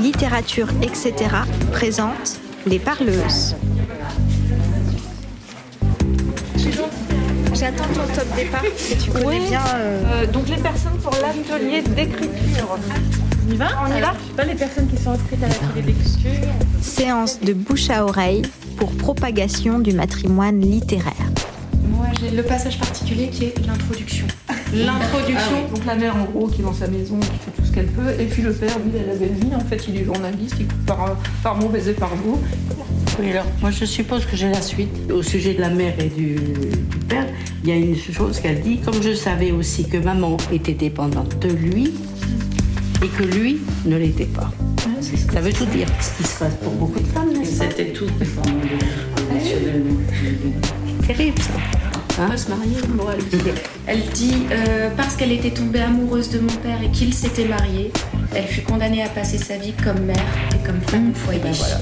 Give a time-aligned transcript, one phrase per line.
[0.00, 1.12] littérature, etc.
[1.72, 3.54] présente Les Parleuses.
[7.54, 9.60] J'attends ton top départ que tu connais bien.
[9.74, 12.78] euh, Euh, donc les personnes pour l'atelier d'écriture.
[13.48, 15.48] On y va On y va Je sais pas les personnes qui sont inscrites à
[15.48, 16.30] l'atelier d'écriture.
[16.80, 18.42] séance de bouche à oreille
[18.76, 21.12] pour propagation du matrimoine littéraire.
[21.90, 24.26] Moi, j'ai le passage particulier qui est l'introduction.
[24.72, 25.68] L'introduction.
[25.74, 27.86] Donc la mère en gros qui est dans sa maison, qui fait tout ce qu'elle
[27.86, 29.54] peut, et puis le père, lui, il a la belle vie.
[29.54, 32.38] En fait, il est journaliste, il coupe par, par mauvais et par beau.
[33.18, 34.90] Oui, alors moi je suppose que j'ai la suite.
[35.12, 37.26] Au sujet de la mère et du, du père,
[37.62, 41.38] il y a une chose qu'elle dit, comme je savais aussi que maman était dépendante
[41.40, 41.92] de lui
[43.02, 44.50] et que lui ne l'était pas.
[45.32, 47.64] Ça veut tout dire, ce qui se passe pour beaucoup de femmes, n'est-ce pas?
[47.70, 48.06] C'était tout
[51.06, 51.89] terrible ça.
[52.18, 53.50] Hein se marier, bon, elle dit,
[53.86, 57.92] elle dit, euh, parce qu'elle était tombée amoureuse de mon père et qu'il s'était marié,
[58.34, 60.16] elle fut condamnée à passer sa vie comme mère
[60.54, 61.40] et comme femme au foyer.
[61.40, 61.76] Ben voilà.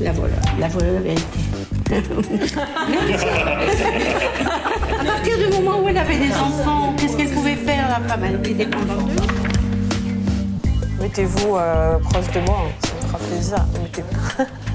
[0.00, 1.38] La voilà, la voilà la vérité.
[5.00, 8.24] à partir du moment où elle avait des enfants, qu'est-ce qu'elle pouvait faire la femme?
[8.24, 9.10] Elle était dépendante.
[11.00, 13.66] Mettez-vous euh, proche de moi, ça me fera plaisir.
[13.82, 14.44] Mettez-vous.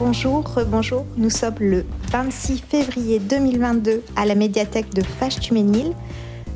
[0.00, 1.04] Bonjour, bonjour.
[1.16, 5.92] Nous sommes le 26 février 2022 à la médiathèque de Fâche-Tuménil.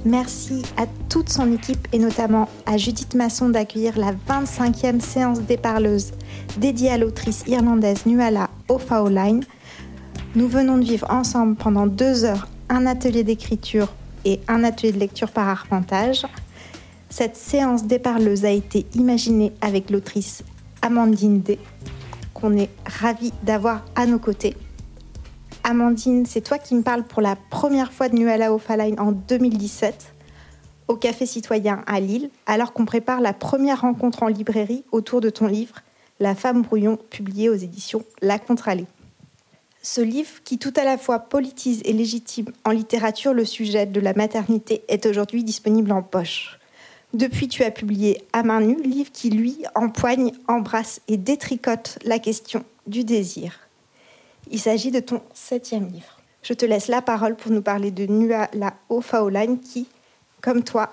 [0.04, 5.56] Merci à toute son équipe et notamment à Judith Masson d'accueillir la 25e séance des
[5.56, 6.12] parleuses
[6.58, 9.40] dédiée à l'autrice irlandaise Nuala O'Fallon.
[10.36, 13.88] Nous venons de vivre ensemble pendant deux heures un atelier d'écriture
[14.24, 16.24] et un atelier de lecture par arpentage.
[17.10, 20.44] Cette séance des parleuses a été imaginée avec l'autrice
[20.80, 21.58] Amandine D
[22.34, 24.56] qu'on est ravis d'avoir à nos côtés.
[25.64, 30.12] Amandine, c'est toi qui me parles pour la première fois de Nuala O'Fallon en 2017
[30.88, 35.30] au Café Citoyen à Lille, alors qu'on prépare la première rencontre en librairie autour de
[35.30, 35.76] ton livre
[36.20, 38.86] La femme brouillon, publié aux éditions La Contralée.
[39.82, 44.00] Ce livre, qui tout à la fois politise et légitime en littérature le sujet de
[44.00, 46.58] la maternité, est aujourd'hui disponible en poche.
[47.12, 52.18] Depuis, tu as publié À main nue, livre qui, lui, empoigne, embrasse et détricote la
[52.18, 53.60] question du désir.
[54.50, 56.18] Il s'agit de ton septième livre.
[56.42, 59.86] Je te laisse la parole pour nous parler de Nuala O'Fallon qui,
[60.40, 60.90] comme toi,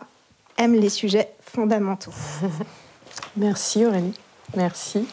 [0.58, 2.14] aime les sujets fondamentaux.
[3.38, 4.14] Merci Aurélie,
[4.56, 5.08] merci.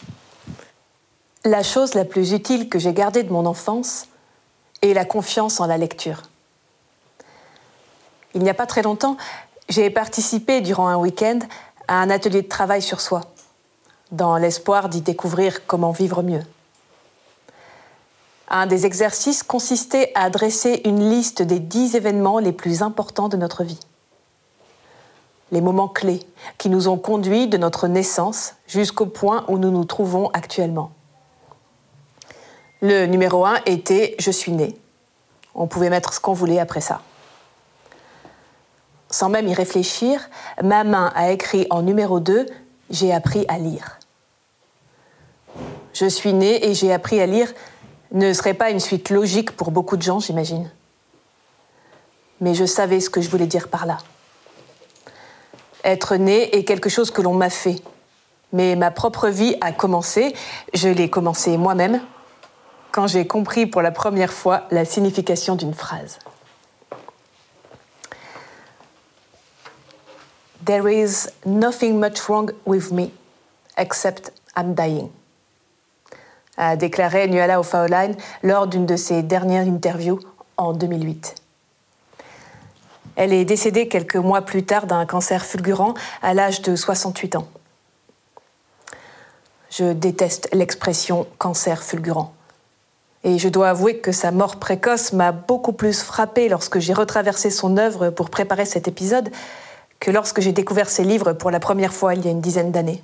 [1.44, 4.08] La chose la plus utile que j'ai gardée de mon enfance
[4.82, 6.22] est la confiance en la lecture.
[8.34, 9.16] Il n'y a pas très longtemps,
[9.68, 11.38] j'ai participé durant un week-end
[11.88, 13.22] à un atelier de travail sur soi,
[14.12, 16.42] dans l'espoir d'y découvrir comment vivre mieux.
[18.48, 23.36] Un des exercices consistait à dresser une liste des dix événements les plus importants de
[23.36, 23.80] notre vie.
[25.52, 26.20] Les moments clés
[26.58, 30.92] qui nous ont conduits de notre naissance jusqu'au point où nous nous trouvons actuellement.
[32.82, 34.76] Le numéro un était Je suis né.
[35.54, 37.00] On pouvait mettre ce qu'on voulait après ça.
[39.16, 40.28] Sans même y réfléchir,
[40.62, 42.44] ma main a écrit en numéro 2
[42.90, 43.98] J'ai appris à lire.
[45.94, 47.50] Je suis né et j'ai appris à lire
[48.12, 50.70] ne serait pas une suite logique pour beaucoup de gens, j'imagine.
[52.42, 53.96] Mais je savais ce que je voulais dire par là.
[55.82, 57.82] Être né est quelque chose que l'on m'a fait.
[58.52, 60.34] Mais ma propre vie a commencé,
[60.74, 62.02] je l'ai commencé moi-même,
[62.92, 66.18] quand j'ai compris pour la première fois la signification d'une phrase.
[70.66, 73.12] There is nothing much wrong with me,
[73.78, 75.10] except I'm dying,
[76.56, 80.18] a déclaré Nuala O'Fallon lors d'une de ses dernières interviews
[80.56, 81.36] en 2008.
[83.14, 87.46] Elle est décédée quelques mois plus tard d'un cancer fulgurant à l'âge de 68 ans.
[89.70, 92.34] Je déteste l'expression cancer fulgurant.
[93.22, 97.50] Et je dois avouer que sa mort précoce m'a beaucoup plus frappée lorsque j'ai retraversé
[97.50, 99.30] son œuvre pour préparer cet épisode
[100.06, 102.70] que lorsque j'ai découvert ses livres pour la première fois il y a une dizaine
[102.70, 103.02] d'années.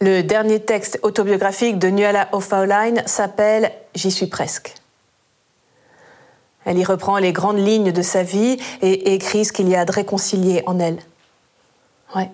[0.00, 4.74] Le dernier texte autobiographique de Nuala O'Fallon s'appelle J'y suis presque.
[6.64, 9.84] Elle y reprend les grandes lignes de sa vie et écrit ce qu'il y a
[9.84, 11.00] de réconcilié en elle.
[12.14, 12.30] Ouais.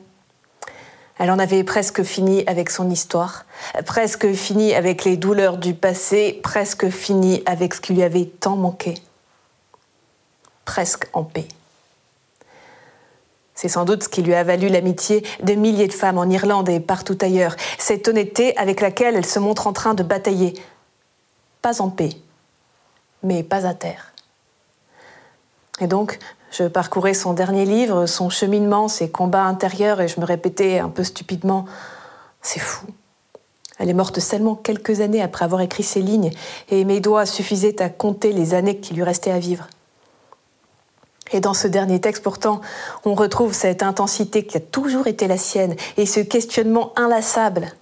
[1.18, 3.46] Elle en avait presque fini avec son histoire,
[3.86, 8.56] presque fini avec les douleurs du passé, presque fini avec ce qui lui avait tant
[8.56, 8.96] manqué.
[10.66, 11.48] Presque en paix.
[13.60, 16.68] C'est sans doute ce qui lui a valu l'amitié de milliers de femmes en Irlande
[16.68, 20.54] et partout ailleurs, cette honnêteté avec laquelle elle se montre en train de batailler.
[21.60, 22.10] Pas en paix,
[23.24, 24.12] mais pas à terre.
[25.80, 26.20] Et donc,
[26.52, 30.88] je parcourais son dernier livre, son cheminement, ses combats intérieurs, et je me répétais un
[30.88, 31.64] peu stupidement
[32.40, 32.86] C'est fou.
[33.80, 36.30] Elle est morte seulement quelques années après avoir écrit ces lignes,
[36.68, 39.66] et mes doigts suffisaient à compter les années qui lui restaient à vivre.
[41.32, 42.60] Et dans ce dernier texte, pourtant,
[43.04, 47.72] on retrouve cette intensité qui a toujours été la sienne, et ce questionnement inlassable.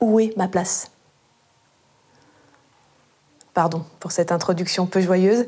[0.00, 0.90] Où est ma place?
[3.54, 5.46] Pardon pour cette introduction peu joyeuse,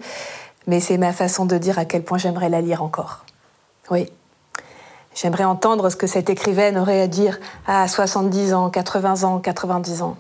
[0.67, 3.25] mais c'est ma façon de dire à quel point j'aimerais la lire encore.
[3.91, 4.11] Oui,
[5.15, 10.03] j'aimerais entendre ce que cette écrivaine aurait à dire à 70 ans, 80 ans, 90
[10.03, 10.17] ans.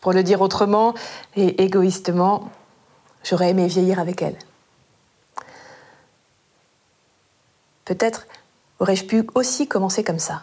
[0.00, 0.94] Pour le dire autrement
[1.36, 2.50] et égoïstement,
[3.22, 4.36] j'aurais aimé vieillir avec elle.
[7.84, 8.26] Peut-être
[8.78, 10.40] aurais-je pu aussi commencer comme ça.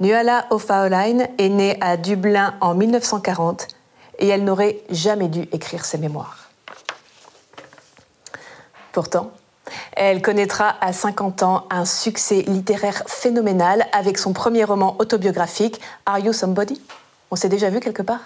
[0.00, 3.68] Nuala O'Fauline est née à Dublin en 1940
[4.18, 6.50] et elle n'aurait jamais dû écrire ses mémoires.
[8.92, 9.32] Pourtant,
[9.92, 16.18] elle connaîtra à 50 ans un succès littéraire phénoménal avec son premier roman autobiographique, Are
[16.18, 16.80] You Somebody?
[17.30, 18.20] On s'est déjà vu quelque part?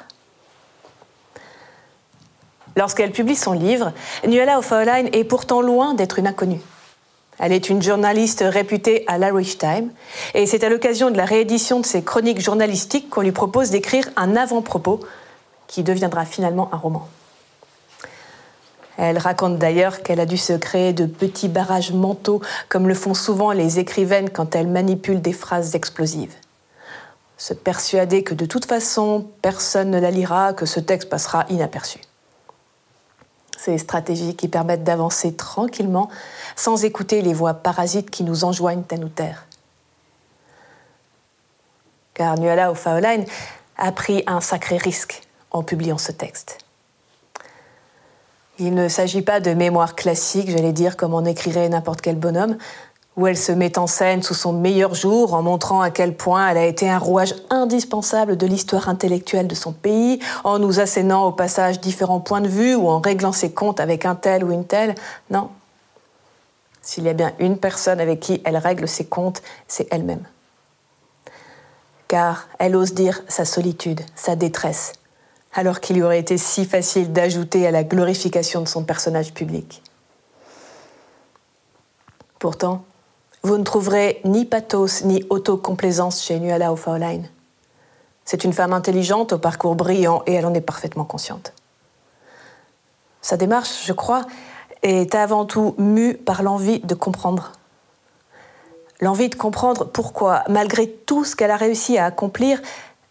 [2.77, 3.93] Lorsqu'elle publie son livre,
[4.27, 6.61] Nuala O'Fauline est pourtant loin d'être une inconnue.
[7.43, 9.91] Elle est une journaliste réputée à l'Irish Times
[10.33, 14.09] et c'est à l'occasion de la réédition de ses chroniques journalistiques qu'on lui propose d'écrire
[14.15, 15.01] un avant-propos
[15.67, 17.09] qui deviendra finalement un roman.
[18.97, 23.15] Elle raconte d'ailleurs qu'elle a dû se créer de petits barrages mentaux, comme le font
[23.15, 26.37] souvent les écrivaines quand elles manipulent des phrases explosives.
[27.39, 31.99] Se persuader que de toute façon, personne ne la lira, que ce texte passera inaperçu.
[33.65, 36.09] Ces stratégies qui permettent d'avancer tranquillement
[36.57, 39.47] sans écouter les voix parasites qui nous enjoignent à nous taire.
[42.13, 43.25] Car Nuala O'Fauline
[43.77, 45.23] a pris un sacré risque
[45.53, 46.59] en publiant ce texte.
[48.59, 52.59] Il ne s'agit pas de mémoire classique, j'allais dire, comme en écrirait n'importe quel bonhomme,
[53.17, 56.49] où elle se met en scène sous son meilleur jour en montrant à quel point
[56.49, 61.27] elle a été un rouage indispensable de l'histoire intellectuelle de son pays, en nous assénant
[61.27, 64.53] au passage différents points de vue ou en réglant ses comptes avec un tel ou
[64.53, 64.95] une telle.
[65.31, 65.51] Non.
[66.81, 70.25] S'il y a bien une personne avec qui elle règle ses comptes, c'est elle-même.
[72.09, 74.95] Car elle ose dire sa solitude, sa détresse,
[75.55, 79.83] alors qu'il lui aurait été si facile d'ajouter à la glorification de son personnage public.
[82.39, 82.85] Pourtant,
[83.43, 87.29] vous ne trouverez ni pathos ni autocomplaisance chez Nuala O'Fauline.
[88.25, 91.53] C'est une femme intelligente au parcours brillant et elle en est parfaitement consciente.
[93.21, 94.23] Sa démarche, je crois,
[94.83, 97.53] est avant tout mue par l'envie de comprendre.
[99.01, 102.63] L'envie de comprendre pourquoi, malgré tout ce qu'elle a réussi à accomplir,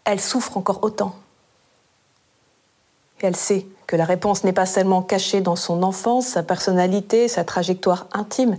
[0.04, 1.14] elle souffre encore autant
[3.22, 7.44] elle sait que la réponse n'est pas seulement cachée dans son enfance, sa personnalité, sa
[7.44, 8.56] trajectoire intime,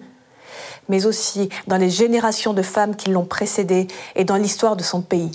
[0.89, 5.01] mais aussi dans les générations de femmes qui l'ont précédée et dans l'histoire de son
[5.01, 5.31] pays,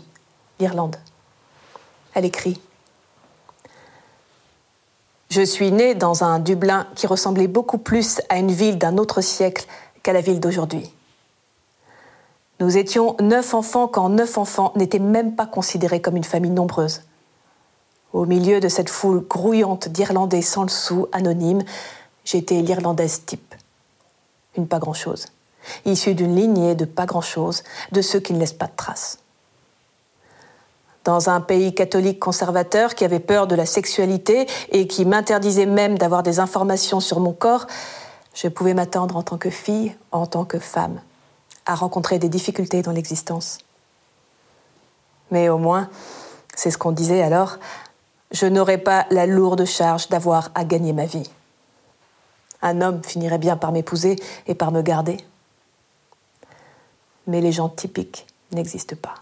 [0.60, 0.96] l'Irlande.
[2.14, 2.60] Elle écrit
[5.30, 9.20] Je suis née dans un Dublin qui ressemblait beaucoup plus à une ville d'un autre
[9.20, 9.66] siècle
[10.02, 10.92] qu'à la ville d'aujourd'hui.
[12.60, 17.02] Nous étions neuf enfants quand neuf enfants n'étaient même pas considérés comme une famille nombreuse.
[18.12, 21.62] Au milieu de cette foule grouillante d'Irlandais sans le sou, anonymes,
[22.24, 23.54] j'étais l'Irlandaise type.
[24.56, 25.26] Une pas grand-chose.
[25.84, 29.18] Issue d'une lignée de pas grand-chose, de ceux qui ne laissent pas de traces.
[31.04, 35.96] Dans un pays catholique conservateur qui avait peur de la sexualité et qui m'interdisait même
[35.96, 37.66] d'avoir des informations sur mon corps,
[38.34, 41.00] je pouvais m'attendre en tant que fille, en tant que femme,
[41.66, 43.58] à rencontrer des difficultés dans l'existence.
[45.30, 45.88] Mais au moins,
[46.54, 47.58] c'est ce qu'on disait alors,
[48.30, 51.30] je n'aurais pas la lourde charge d'avoir à gagner ma vie.
[52.60, 55.16] Un homme finirait bien par m'épouser et par me garder.
[57.28, 59.14] Mais les gens typiques n'existent pas.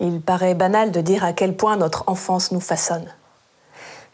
[0.00, 3.06] Il paraît banal de dire à quel point notre enfance nous façonne.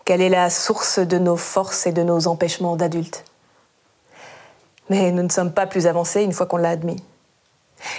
[0.04, 3.24] Quelle est la source de nos forces et de nos empêchements d'adultes
[4.88, 7.02] Mais nous ne sommes pas plus avancés une fois qu'on l'a admis.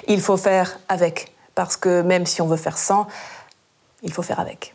[0.07, 3.07] Il faut faire avec, parce que même si on veut faire sans,
[4.03, 4.73] il faut faire avec.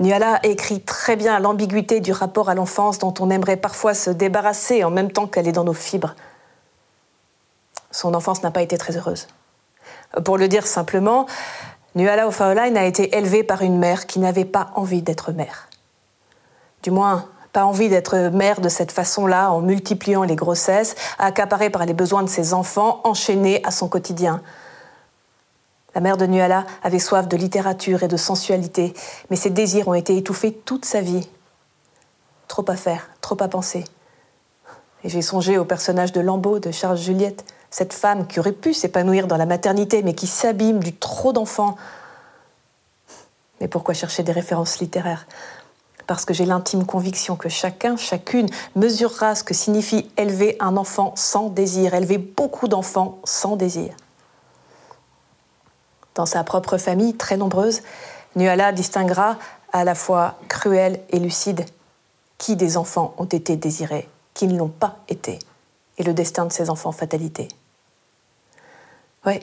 [0.00, 4.82] Nuala écrit très bien l'ambiguïté du rapport à l'enfance dont on aimerait parfois se débarrasser
[4.82, 6.16] en même temps qu'elle est dans nos fibres.
[7.90, 9.28] Son enfance n'a pas été très heureuse.
[10.24, 11.26] Pour le dire simplement,
[11.94, 15.68] Nuala O'Fauline a été élevée par une mère qui n'avait pas envie d'être mère.
[16.82, 21.84] Du moins, pas envie d'être mère de cette façon-là, en multipliant les grossesses, accaparée par
[21.84, 24.40] les besoins de ses enfants, enchaînée à son quotidien,
[25.94, 28.94] la mère de Nuala avait soif de littérature et de sensualité,
[29.28, 31.28] mais ses désirs ont été étouffés toute sa vie.
[32.48, 33.84] trop à faire, trop à penser.
[35.04, 38.74] Et j'ai songé au personnage de Lambeau de Charles Juliette, cette femme qui aurait pu
[38.74, 41.76] s'épanouir dans la maternité, mais qui s'abîme du trop d'enfants.
[43.60, 45.26] Mais pourquoi chercher des références littéraires?
[46.08, 51.12] Parce que j'ai l'intime conviction que chacun, chacune mesurera ce que signifie élever un enfant
[51.14, 53.94] sans désir, élever beaucoup d'enfants sans désir.
[56.14, 57.82] Dans sa propre famille, très nombreuse,
[58.36, 59.36] Nuala distinguera
[59.72, 61.64] à la fois cruel et lucide
[62.38, 65.38] qui des enfants ont été désirés, qui ne l'ont pas été,
[65.98, 67.48] et le destin de ces enfants fatalité.
[69.26, 69.40] Oui,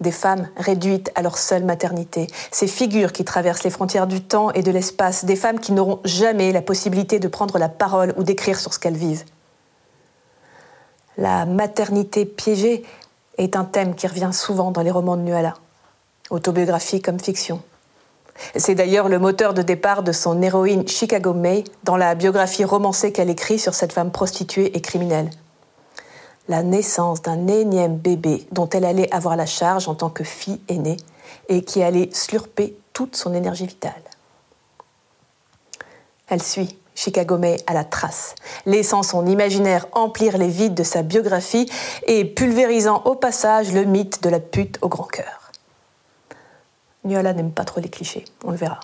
[0.00, 4.50] des femmes réduites à leur seule maternité, ces figures qui traversent les frontières du temps
[4.50, 8.24] et de l'espace, des femmes qui n'auront jamais la possibilité de prendre la parole ou
[8.24, 9.24] d'écrire sur ce qu'elles vivent.
[11.16, 12.84] La maternité piégée
[13.38, 15.54] est un thème qui revient souvent dans les romans de Nuala,
[16.30, 17.62] autobiographie comme fiction.
[18.56, 23.12] C'est d'ailleurs le moteur de départ de son héroïne Chicago May dans la biographie romancée
[23.12, 25.30] qu'elle écrit sur cette femme prostituée et criminelle
[26.48, 30.60] la naissance d'un énième bébé dont elle allait avoir la charge en tant que fille
[30.68, 30.96] aînée
[31.48, 33.92] et qui allait slurper toute son énergie vitale.
[36.28, 38.34] Elle suit Chicago May à la trace,
[38.66, 41.68] laissant son imaginaire emplir les vides de sa biographie
[42.06, 45.43] et pulvérisant au passage le mythe de la pute au grand cœur.
[47.04, 48.80] Nuala n'aime pas trop les clichés, on le verra.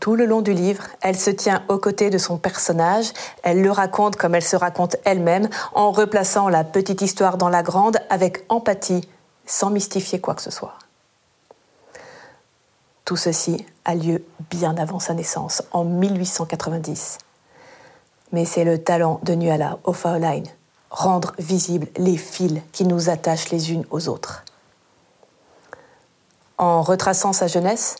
[0.00, 3.12] Tout le long du livre, elle se tient aux côtés de son personnage,
[3.44, 7.62] elle le raconte comme elle se raconte elle-même, en replaçant la petite histoire dans la
[7.62, 9.08] grande avec empathie,
[9.46, 10.74] sans mystifier quoi que ce soit.
[13.04, 17.18] Tout ceci a lieu bien avant sa naissance, en 1890.
[18.32, 20.46] Mais c'est le talent de Nuala O'Fauline,
[20.90, 24.44] rendre visibles les fils qui nous attachent les unes aux autres.
[26.62, 27.96] En retraçant sa jeunesse,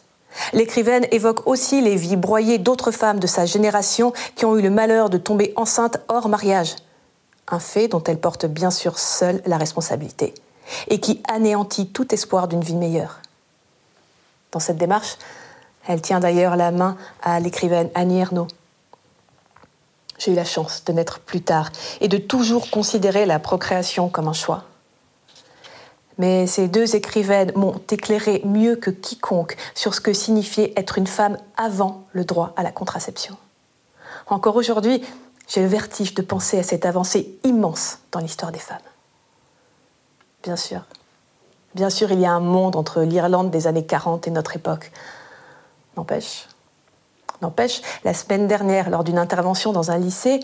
[0.52, 4.70] L'écrivaine évoque aussi les vies broyées d'autres femmes de sa génération qui ont eu le
[4.70, 6.76] malheur de tomber enceintes hors mariage,
[7.48, 10.32] un fait dont elle porte bien sûr seule la responsabilité,
[10.88, 13.18] et qui anéantit tout espoir d'une vie meilleure.
[14.52, 15.18] Dans cette démarche,
[15.86, 18.48] elle tient d'ailleurs la main à l'écrivaine Annie Ernaux.
[20.18, 24.28] J'ai eu la chance de naître plus tard et de toujours considérer la procréation comme
[24.28, 24.64] un choix.
[26.22, 31.08] Mais ces deux écrivaines m'ont éclairé mieux que quiconque sur ce que signifiait être une
[31.08, 33.36] femme avant le droit à la contraception.
[34.28, 35.02] Encore aujourd'hui,
[35.48, 38.78] j'ai le vertige de penser à cette avancée immense dans l'histoire des femmes.
[40.44, 40.82] Bien sûr,
[41.74, 44.92] bien sûr, il y a un monde entre l'Irlande des années 40 et notre époque.
[45.96, 46.46] N'empêche,
[47.40, 50.38] n'empêche, la semaine dernière, lors d'une intervention dans un lycée,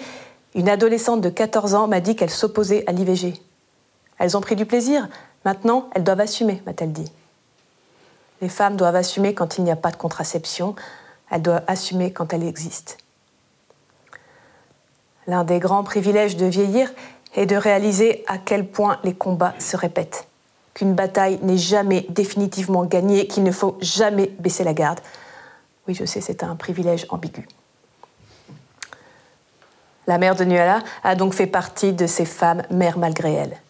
[0.56, 3.40] une adolescente de 14 ans m'a dit qu'elle s'opposait à l'IVG.
[4.18, 5.06] Elles ont pris du plaisir,
[5.45, 7.11] Maintenant, elles doivent assumer, m'a-t-elle dit.
[8.40, 10.76] Les femmes doivent assumer quand il n'y a pas de contraception,
[11.30, 12.99] elles doivent assumer quand elle existe.
[15.26, 16.90] L'un des grands privilèges de vieillir
[17.35, 20.26] est de réaliser à quel point les combats se répètent,
[20.75, 25.00] qu'une bataille n'est jamais définitivement gagnée, qu'il ne faut jamais baisser la garde.
[25.87, 27.47] Oui, je sais, c'est un privilège ambigu.
[30.07, 33.61] La mère de Nuala a donc fait partie de ces femmes mères malgré elles.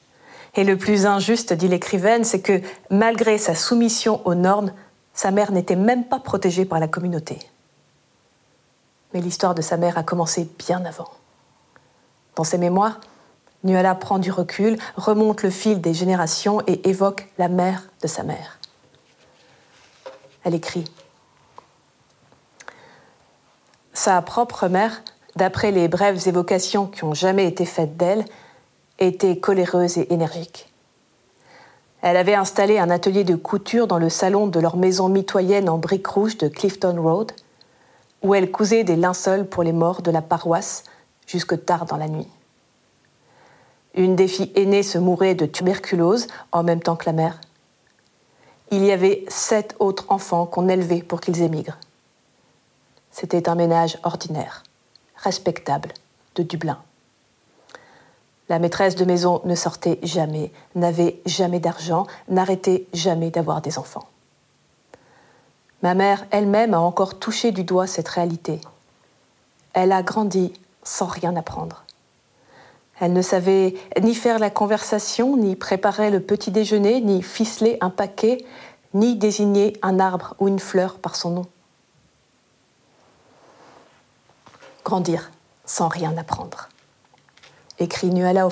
[0.59, 2.61] Et le plus injuste, dit l'écrivaine, c'est que
[2.91, 4.73] malgré sa soumission aux normes,
[5.15, 7.39] sa mère n'était même pas protégée par la communauté.
[9.15, 11.11] Mais l'histoire de sa mère a commencé bien avant.
[12.35, 12.99] Dans ses mémoires,
[13.63, 18.25] Nuala prend du recul, remonte le fil des générations et évoque la mère de sa
[18.25, 18.59] mère.
[20.43, 20.91] Elle écrit
[23.93, 25.05] Sa propre mère,
[25.37, 28.25] d'après les brèves évocations qui ont jamais été faites d'elle,
[28.99, 30.73] était coléreuse et énergique.
[32.01, 35.79] Elle avait installé un atelier de couture dans le salon de leur maison mitoyenne en
[35.79, 37.33] briques rouges de Clifton Road,
[38.23, 40.85] où elle cousait des linceuls pour les morts de la paroisse
[41.27, 42.29] jusque tard dans la nuit.
[43.95, 47.41] Une des filles aînées se mourait de tuberculose en même temps que la mère.
[48.71, 51.79] Il y avait sept autres enfants qu'on élevait pour qu'ils émigrent.
[53.11, 54.63] C'était un ménage ordinaire,
[55.17, 55.93] respectable,
[56.37, 56.79] de Dublin.
[58.49, 64.09] La maîtresse de maison ne sortait jamais, n'avait jamais d'argent, n'arrêtait jamais d'avoir des enfants.
[65.83, 68.61] Ma mère elle-même a encore touché du doigt cette réalité.
[69.75, 70.53] Elle a grandi
[70.83, 71.85] sans rien apprendre.
[73.01, 77.91] Elle ne savait ni faire la conversation, ni préparer le petit déjeuner, ni ficeler un
[77.91, 78.45] paquet,
[78.95, 81.47] ni désigner un arbre ou une fleur par son nom.
[84.85, 85.31] Grandir
[85.67, 86.69] sans rien apprendre
[87.79, 88.49] écrit Nuala»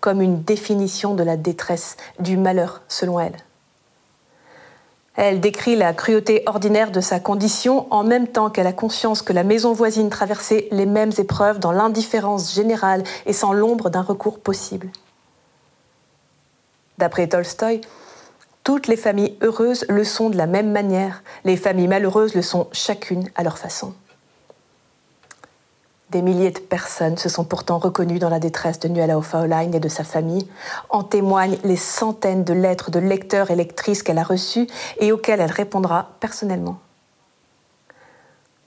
[0.00, 3.36] comme une définition de la détresse, du malheur, selon elle.
[5.14, 9.34] Elle décrit la cruauté ordinaire de sa condition en même temps qu'elle a conscience que
[9.34, 14.38] la maison voisine traversait les mêmes épreuves dans l'indifférence générale et sans l'ombre d'un recours
[14.38, 14.90] possible.
[16.96, 17.82] D'après Tolstoï,
[18.64, 22.68] toutes les familles heureuses le sont de la même manière, les familles malheureuses le sont
[22.72, 23.92] chacune à leur façon.
[26.12, 29.80] Des milliers de personnes se sont pourtant reconnues dans la détresse de Nuala O'Fauline et
[29.80, 30.46] de sa famille.
[30.90, 34.66] En témoignent les centaines de lettres de lecteurs et lectrices qu'elle a reçues
[35.00, 36.78] et auxquelles elle répondra personnellement.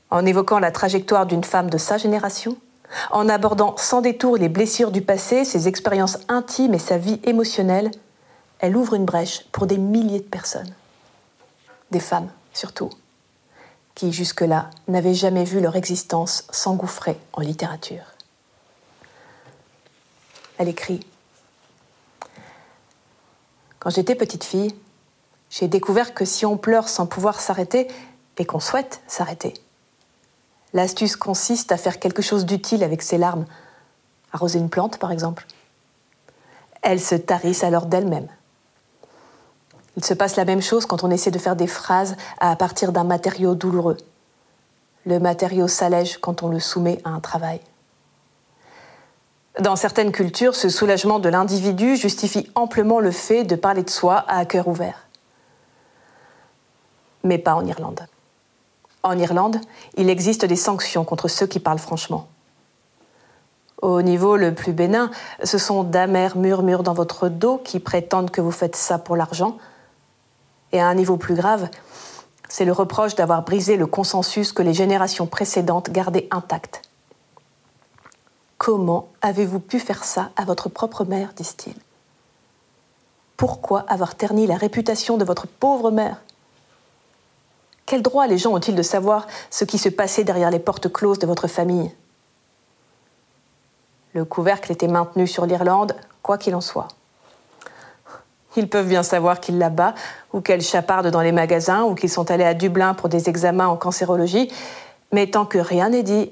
[0.10, 2.58] En évoquant la trajectoire d'une femme de sa génération,
[3.12, 7.92] en abordant sans détour les blessures du passé, ses expériences intimes et sa vie émotionnelle,
[8.58, 10.74] elle ouvre une brèche pour des milliers de personnes.
[11.92, 12.90] Des femmes surtout
[13.96, 18.04] qui jusque-là n'avaient jamais vu leur existence s'engouffrer en littérature.
[20.58, 21.06] Elle écrit
[23.80, 24.76] Quand j'étais petite fille,
[25.50, 27.88] j'ai découvert que si on pleure sans pouvoir s'arrêter
[28.38, 29.54] et qu'on souhaite s'arrêter,
[30.74, 33.46] l'astuce consiste à faire quelque chose d'utile avec ses larmes,
[34.34, 35.48] arroser une plante par exemple.
[36.82, 38.28] Elles se tarissent alors d'elles-mêmes.
[39.98, 42.92] Il se passe la même chose quand on essaie de faire des phrases à partir
[42.92, 43.98] d'un matériau douloureux.
[45.06, 47.62] Le matériau s'allège quand on le soumet à un travail.
[49.60, 54.26] Dans certaines cultures, ce soulagement de l'individu justifie amplement le fait de parler de soi
[54.28, 55.08] à cœur ouvert.
[57.24, 58.06] Mais pas en Irlande.
[59.04, 59.62] En Irlande,
[59.96, 62.28] il existe des sanctions contre ceux qui parlent franchement.
[63.82, 65.12] Au niveau le plus bénin,
[65.44, 69.58] ce sont d'amers murmures dans votre dos qui prétendent que vous faites ça pour l'argent,
[70.76, 71.70] et à un niveau plus grave,
[72.50, 76.82] c'est le reproche d'avoir brisé le consensus que les générations précédentes gardaient intact.
[78.58, 81.78] Comment avez-vous pu faire ça à votre propre mère disent-ils?
[83.38, 86.22] Pourquoi avoir terni la réputation de votre pauvre mère?
[87.86, 91.20] Quel droit les gens ont-ils de savoir ce qui se passait derrière les portes closes
[91.20, 91.94] de votre famille?
[94.14, 96.90] Le couvercle était maintenu sur l'Irlande, quoi qu'il en soit.
[98.56, 99.94] Ils peuvent bien savoir qu'il la bat,
[100.34, 103.68] ou qu'elle chaparde dans les magasins, ou qu'ils sont allés à Dublin pour des examens
[103.68, 104.52] en cancérologie.
[105.12, 106.32] Mais tant que rien n'est dit,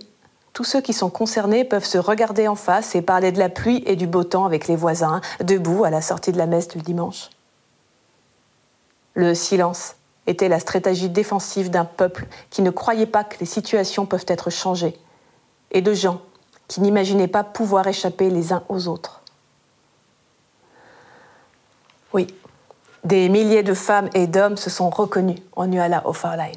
[0.53, 3.83] tous ceux qui sont concernés peuvent se regarder en face et parler de la pluie
[3.88, 6.77] et du beau temps avec les voisins, debout à la sortie de la messe du
[6.79, 7.29] dimanche.
[9.15, 9.95] Le silence
[10.27, 14.51] était la stratégie défensive d'un peuple qui ne croyait pas que les situations peuvent être
[14.51, 14.97] changées,
[15.71, 16.21] et de gens
[16.67, 19.22] qui n'imaginaient pas pouvoir échapper les uns aux autres.
[22.13, 22.28] Oui,
[23.04, 26.56] des milliers de femmes et d'hommes se sont reconnus en Nuala O'Farline.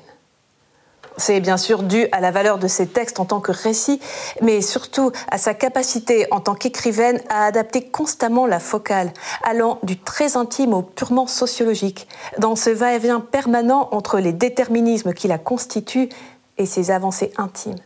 [1.18, 4.00] C'est bien sûr dû à la valeur de ses textes en tant que récit,
[4.42, 9.98] mais surtout à sa capacité en tant qu'écrivaine à adapter constamment la focale, allant du
[9.98, 12.06] très intime au purement sociologique,
[12.38, 16.10] dans ce va-et-vient permanent entre les déterminismes qui la constituent
[16.58, 17.78] et ses avancées intimes.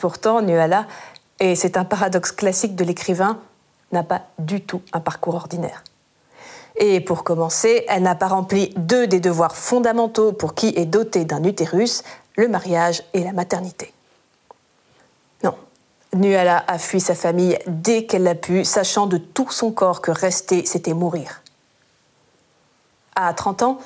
[0.00, 0.86] Pourtant, Nuala,
[1.38, 3.38] et c'est un paradoxe classique de l'écrivain,
[3.92, 5.82] n'a pas du tout un parcours ordinaire.
[6.76, 11.24] Et pour commencer, elle n'a pas rempli deux des devoirs fondamentaux pour qui est doté
[11.24, 12.02] d'un utérus,
[12.36, 13.92] le mariage et la maternité.
[15.42, 15.54] Non,
[16.14, 20.10] Nuala a fui sa famille dès qu'elle l'a pu, sachant de tout son corps que
[20.10, 21.42] rester, c'était mourir.
[23.14, 23.78] À 30 ans,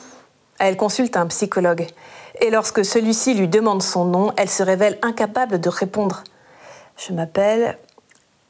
[0.59, 1.87] elle consulte un psychologue.
[2.41, 6.25] Et lorsque celui-ci lui demande son nom, elle se révèle incapable de répondre.
[6.97, 7.79] Je m'appelle,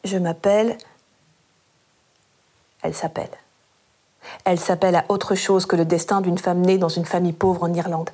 [0.04, 0.78] je m'appelle,
[2.82, 3.30] elle s'appelle.
[4.44, 7.62] Elle s'appelle à autre chose que le destin d'une femme née dans une famille pauvre
[7.62, 8.10] en Irlande.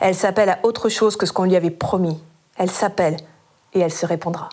[0.00, 2.20] Elle s'appelle à autre chose que ce qu'on lui avait promis.
[2.56, 3.16] Elle s'appelle
[3.74, 4.48] et elle se répondra.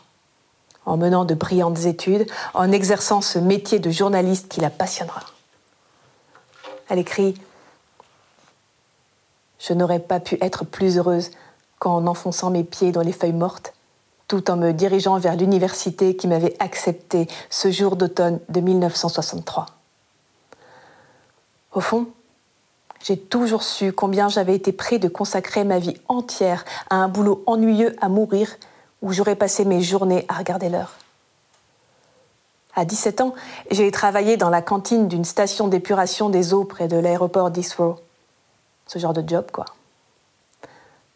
[0.86, 5.22] En menant de brillantes études, en exerçant ce métier de journaliste qui la passionnera.
[6.90, 7.36] Elle écrit
[9.60, 11.32] Je n'aurais pas pu être plus heureuse
[11.80, 13.73] qu'en enfonçant mes pieds dans les feuilles mortes
[14.50, 19.68] en me dirigeant vers l'université qui m'avait accepté ce jour d'automne de 1963.
[21.74, 22.08] Au fond,
[23.04, 27.44] j'ai toujours su combien j'avais été prêt de consacrer ma vie entière à un boulot
[27.46, 28.56] ennuyeux à mourir
[29.02, 30.94] où j'aurais passé mes journées à regarder l'heure.
[32.76, 33.36] À 17 ans,
[33.70, 37.98] j'ai travaillé dans la cantine d'une station d'épuration des eaux près de l'aéroport d'Heathrow.
[38.88, 39.66] Ce genre de job, quoi.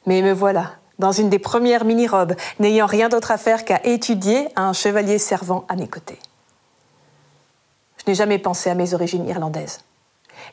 [0.05, 4.49] Mais me voilà, dans une des premières mini-robes, n'ayant rien d'autre à faire qu'à étudier
[4.55, 6.19] un chevalier servant à mes côtés.
[7.97, 9.81] Je n'ai jamais pensé à mes origines irlandaises.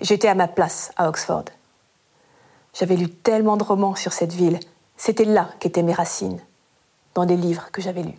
[0.01, 1.45] J'étais à ma place à Oxford.
[2.75, 4.59] J'avais lu tellement de romans sur cette ville.
[4.97, 6.41] C'était là qu'étaient mes racines,
[7.15, 8.19] dans des livres que j'avais lus.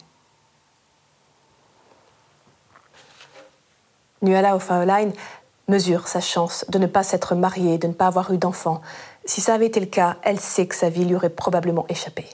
[4.22, 5.14] Nuala O'Fauline
[5.68, 8.82] mesure sa chance de ne pas s'être mariée, de ne pas avoir eu d'enfant.
[9.26, 12.26] Si ça avait été le cas, elle sait que sa vie lui aurait probablement échappé.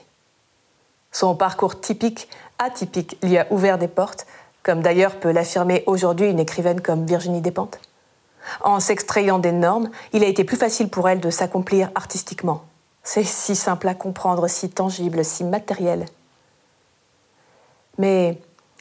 [1.10, 2.28] Son parcours typique,
[2.58, 4.26] atypique, lui a ouvert des portes,
[4.62, 7.80] comme d'ailleurs peut l'affirmer aujourd'hui une écrivaine comme Virginie Despentes.
[8.60, 12.62] En s'extrayant des normes, il a été plus facile pour elle de s'accomplir artistiquement.
[13.02, 16.06] C'est si simple à comprendre, si tangible, si matériel.
[17.98, 18.38] Mais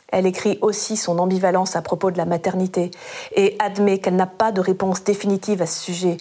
[0.10, 2.91] elle écrit aussi son ambivalence à propos de la maternité
[3.36, 6.17] et admet qu'elle n'a pas de réponse définitive à ce sujet,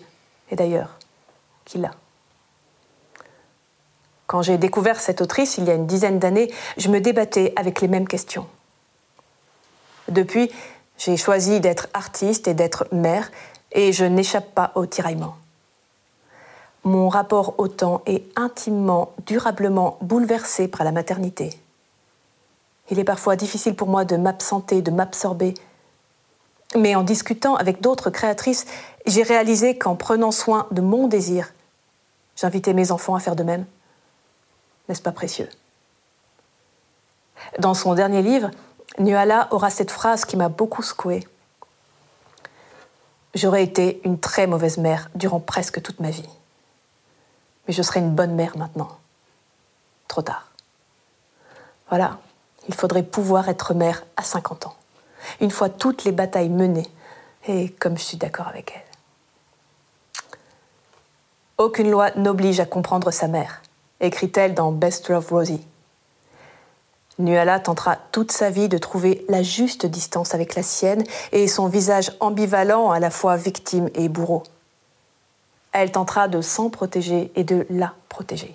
[0.51, 1.00] et d'ailleurs,
[4.27, 7.81] Quand j'ai découvert cette autrice il y a une dizaine d'années, je me débattais avec
[7.81, 8.47] les mêmes questions.
[10.09, 10.51] Depuis,
[10.99, 13.31] j'ai choisi d'être artiste et d'être mère,
[13.73, 15.37] et je n'échappe pas au tiraillement.
[16.85, 21.51] Mon rapport au temps est intimement, durablement bouleversé par la maternité.
[22.91, 25.55] Il est parfois difficile pour moi de m'absenter, de m'absorber.
[26.77, 28.67] Mais en discutant avec d'autres créatrices,
[29.07, 31.53] j'ai réalisé qu'en prenant soin de mon désir,
[32.37, 33.67] j'invitais mes enfants à faire de même.
[34.89, 35.49] N'est-ce pas précieux?
[37.59, 38.51] Dans son dernier livre,
[38.99, 41.27] Nuala aura cette phrase qui m'a beaucoup secouée.
[43.35, 46.29] J'aurais été une très mauvaise mère durant presque toute ma vie.
[47.67, 48.99] Mais je serai une bonne mère maintenant.
[50.09, 50.51] Trop tard.
[51.89, 52.19] Voilà,
[52.69, 54.75] il faudrait pouvoir être mère à 50 ans,
[55.41, 56.89] une fois toutes les batailles menées,
[57.47, 58.90] et comme je suis d'accord avec elle.
[61.61, 63.61] Aucune loi n'oblige à comprendre sa mère
[64.01, 65.61] écrit-elle dans Best of Rosie.
[67.19, 71.69] Nuala tentera toute sa vie de trouver la juste distance avec la sienne et son
[71.69, 74.43] visage ambivalent à la fois victime et bourreau.
[75.73, 78.55] Elle tentera de s'en protéger et de la protéger.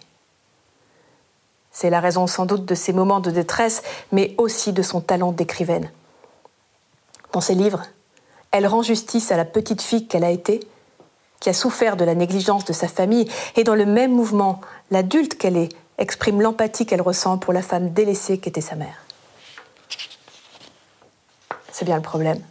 [1.71, 5.31] C'est la raison sans doute de ses moments de détresse, mais aussi de son talent
[5.31, 5.91] d'écrivaine.
[7.33, 7.83] Dans ses livres,
[8.49, 10.67] elle rend justice à la petite fille qu'elle a été
[11.45, 15.37] qui a souffert de la négligence de sa famille, et dans le même mouvement, l'adulte
[15.37, 19.05] qu'elle est exprime l'empathie qu'elle ressent pour la femme délaissée qu'était sa mère.
[21.71, 22.41] C'est bien le problème.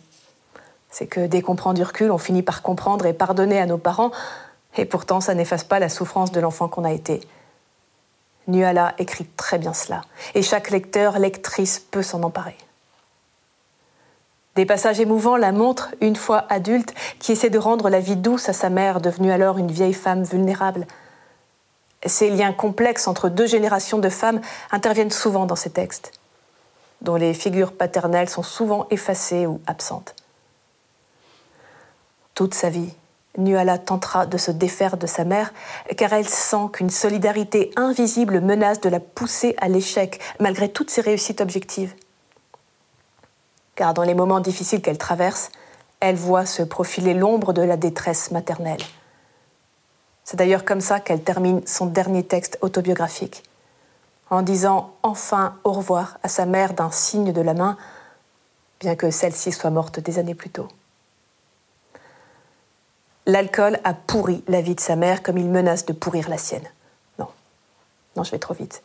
[0.90, 3.78] C'est que dès qu'on prend du recul, on finit par comprendre et pardonner à nos
[3.78, 4.12] parents,
[4.76, 7.18] et pourtant ça n'efface pas la souffrance de l'enfant qu'on a été.
[8.46, 10.02] Nuala écrit très bien cela,
[10.36, 12.56] et chaque lecteur, lectrice peut s'en emparer.
[14.56, 18.48] Des passages émouvants la montrent, une fois adulte, qui essaie de rendre la vie douce
[18.48, 20.86] à sa mère, devenue alors une vieille femme vulnérable.
[22.06, 24.40] Ces liens complexes entre deux générations de femmes
[24.70, 26.12] interviennent souvent dans ces textes,
[27.00, 30.14] dont les figures paternelles sont souvent effacées ou absentes.
[32.34, 32.94] Toute sa vie,
[33.36, 35.52] Nuala tentera de se défaire de sa mère,
[35.96, 41.00] car elle sent qu'une solidarité invisible menace de la pousser à l'échec, malgré toutes ses
[41.00, 41.94] réussites objectives
[43.74, 45.50] car dans les moments difficiles qu'elle traverse,
[46.00, 48.80] elle voit se profiler l'ombre de la détresse maternelle.
[50.24, 53.42] C'est d'ailleurs comme ça qu'elle termine son dernier texte autobiographique,
[54.30, 57.76] en disant enfin au revoir à sa mère d'un signe de la main,
[58.80, 60.68] bien que celle-ci soit morte des années plus tôt.
[63.26, 66.66] L'alcool a pourri la vie de sa mère comme il menace de pourrir la sienne.
[67.18, 67.28] Non,
[68.16, 68.82] non, je vais trop vite.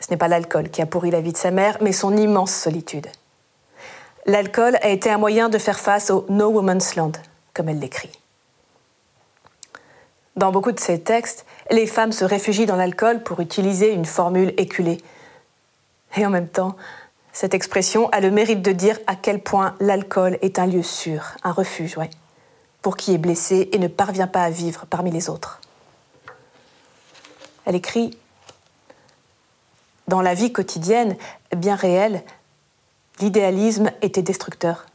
[0.00, 2.52] Ce n'est pas l'alcool qui a pourri la vie de sa mère, mais son immense
[2.52, 3.06] solitude.
[4.26, 7.12] L'alcool a été un moyen de faire face au No Woman's Land,
[7.54, 8.12] comme elle l'écrit.
[10.36, 14.54] Dans beaucoup de ses textes, les femmes se réfugient dans l'alcool pour utiliser une formule
[14.56, 14.98] éculée.
[16.16, 16.76] Et en même temps,
[17.32, 21.32] cette expression a le mérite de dire à quel point l'alcool est un lieu sûr,
[21.42, 21.96] un refuge,
[22.80, 25.60] pour qui est blessé et ne parvient pas à vivre parmi les autres.
[27.64, 28.16] Elle écrit
[30.08, 31.16] Dans la vie quotidienne,
[31.56, 32.22] bien réelle,
[33.20, 34.86] l'idéalisme était destructeur.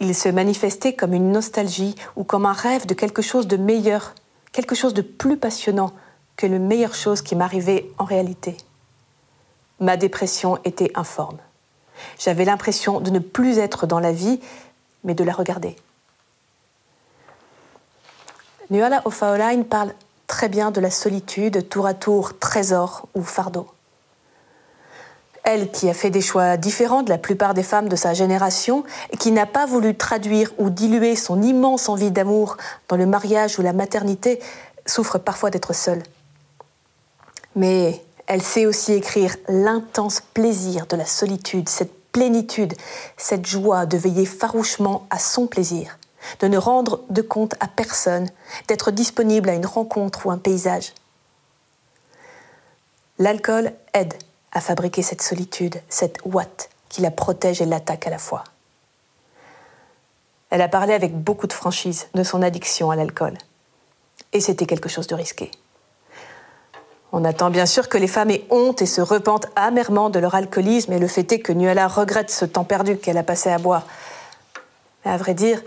[0.00, 4.14] Il se manifestait comme une nostalgie ou comme un rêve de quelque chose de meilleur,
[4.52, 5.92] quelque chose de plus passionnant
[6.36, 8.56] que les meilleures choses qui m'arrivaient en réalité.
[9.80, 11.38] Ma dépression était informe.
[12.18, 14.40] J'avais l'impression de ne plus être dans la vie,
[15.04, 15.76] mais de la regarder.
[18.70, 19.92] Nuala O'Fauline parle
[20.26, 23.71] très bien de la solitude, tour à tour trésor ou fardeau.
[25.44, 28.84] Elle qui a fait des choix différents de la plupart des femmes de sa génération
[29.10, 32.56] et qui n'a pas voulu traduire ou diluer son immense envie d'amour
[32.88, 34.40] dans le mariage ou la maternité,
[34.86, 36.02] souffre parfois d'être seule.
[37.56, 42.74] Mais elle sait aussi écrire l'intense plaisir de la solitude, cette plénitude,
[43.16, 45.98] cette joie de veiller farouchement à son plaisir,
[46.40, 48.28] de ne rendre de compte à personne,
[48.68, 50.92] d'être disponible à une rencontre ou un paysage.
[53.18, 54.14] L'alcool aide
[54.52, 58.44] à fabriquer cette solitude, cette ouate qui la protège et l'attaque à la fois.
[60.50, 63.38] Elle a parlé avec beaucoup de franchise de son addiction à l'alcool.
[64.34, 65.50] Et c'était quelque chose de risqué.
[67.12, 70.34] On attend bien sûr que les femmes aient honte et se repentent amèrement de leur
[70.34, 73.58] alcoolisme, et le fait est que Nuala regrette ce temps perdu qu'elle a passé à
[73.58, 73.84] boire.
[75.04, 75.60] Mais à vrai dire,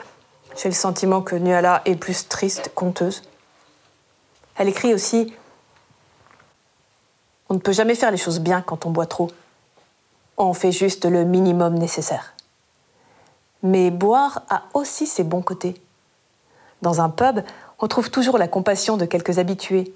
[0.55, 3.23] j'ai le sentiment que Nuala est plus triste qu'honteuse.
[4.57, 5.33] Elle écrit aussi
[7.49, 9.29] On ne peut jamais faire les choses bien quand on boit trop.
[10.37, 12.33] On fait juste le minimum nécessaire.
[13.63, 15.81] Mais boire a aussi ses bons côtés.
[16.81, 17.41] Dans un pub,
[17.79, 19.93] on trouve toujours la compassion de quelques habitués.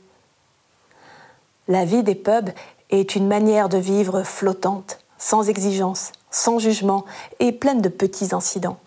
[1.68, 2.50] La vie des pubs
[2.90, 7.06] est une manière de vivre flottante, sans exigence, sans jugement
[7.40, 8.78] et pleine de petits incidents.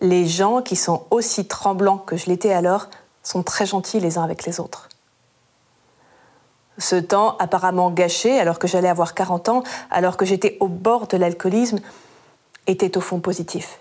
[0.00, 2.88] Les gens qui sont aussi tremblants que je l'étais alors
[3.22, 4.88] sont très gentils les uns avec les autres.
[6.78, 11.06] Ce temps apparemment gâché alors que j'allais avoir 40 ans, alors que j'étais au bord
[11.06, 11.78] de l'alcoolisme,
[12.66, 13.78] était au fond positif.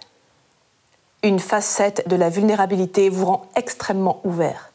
[1.24, 4.72] Une facette de la vulnérabilité vous rend extrêmement ouvert.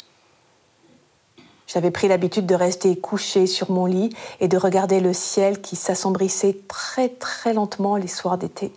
[1.66, 5.76] J'avais pris l'habitude de rester couché sur mon lit et de regarder le ciel qui
[5.76, 8.72] s'assombrissait très très lentement les soirs d'été.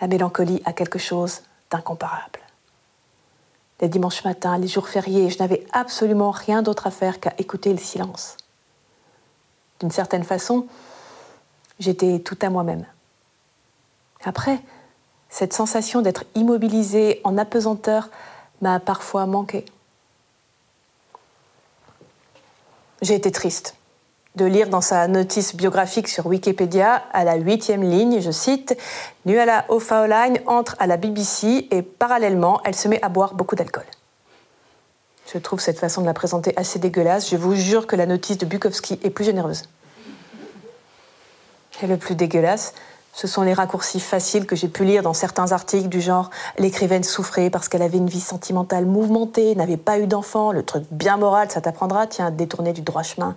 [0.00, 2.40] La mélancolie a quelque chose d'incomparable.
[3.80, 7.72] Les dimanches matins, les jours fériés, je n'avais absolument rien d'autre à faire qu'à écouter
[7.72, 8.36] le silence.
[9.80, 10.66] D'une certaine façon,
[11.78, 12.84] j'étais tout à moi-même.
[14.22, 14.60] Après,
[15.30, 18.10] cette sensation d'être immobilisée en apesanteur
[18.60, 19.64] m'a parfois manqué.
[23.00, 23.76] J'ai été triste
[24.36, 28.76] de lire dans sa notice biographique sur Wikipédia, à la huitième ligne, je cite,
[29.26, 33.84] Nuala O'Fauline entre à la BBC et parallèlement, elle se met à boire beaucoup d'alcool.
[35.32, 37.28] Je trouve cette façon de la présenter assez dégueulasse.
[37.30, 39.64] Je vous jure que la notice de Bukowski est plus généreuse.
[41.82, 42.74] Et le plus dégueulasse,
[43.12, 47.02] ce sont les raccourcis faciles que j'ai pu lire dans certains articles du genre l'écrivaine
[47.02, 51.16] souffrait parce qu'elle avait une vie sentimentale mouvementée, n'avait pas eu d'enfant, le truc bien
[51.16, 53.34] moral, ça t'apprendra, tiens, détourner du droit chemin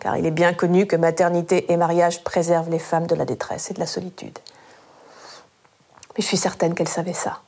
[0.00, 3.70] car il est bien connu que maternité et mariage préservent les femmes de la détresse
[3.70, 4.38] et de la solitude.
[6.16, 7.40] Mais je suis certaine qu'elle savait ça,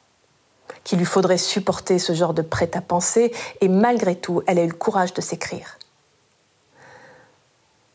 [0.85, 4.75] qu'il lui faudrait supporter ce genre de prêt-à-penser, et malgré tout, elle a eu le
[4.75, 5.79] courage de s'écrire.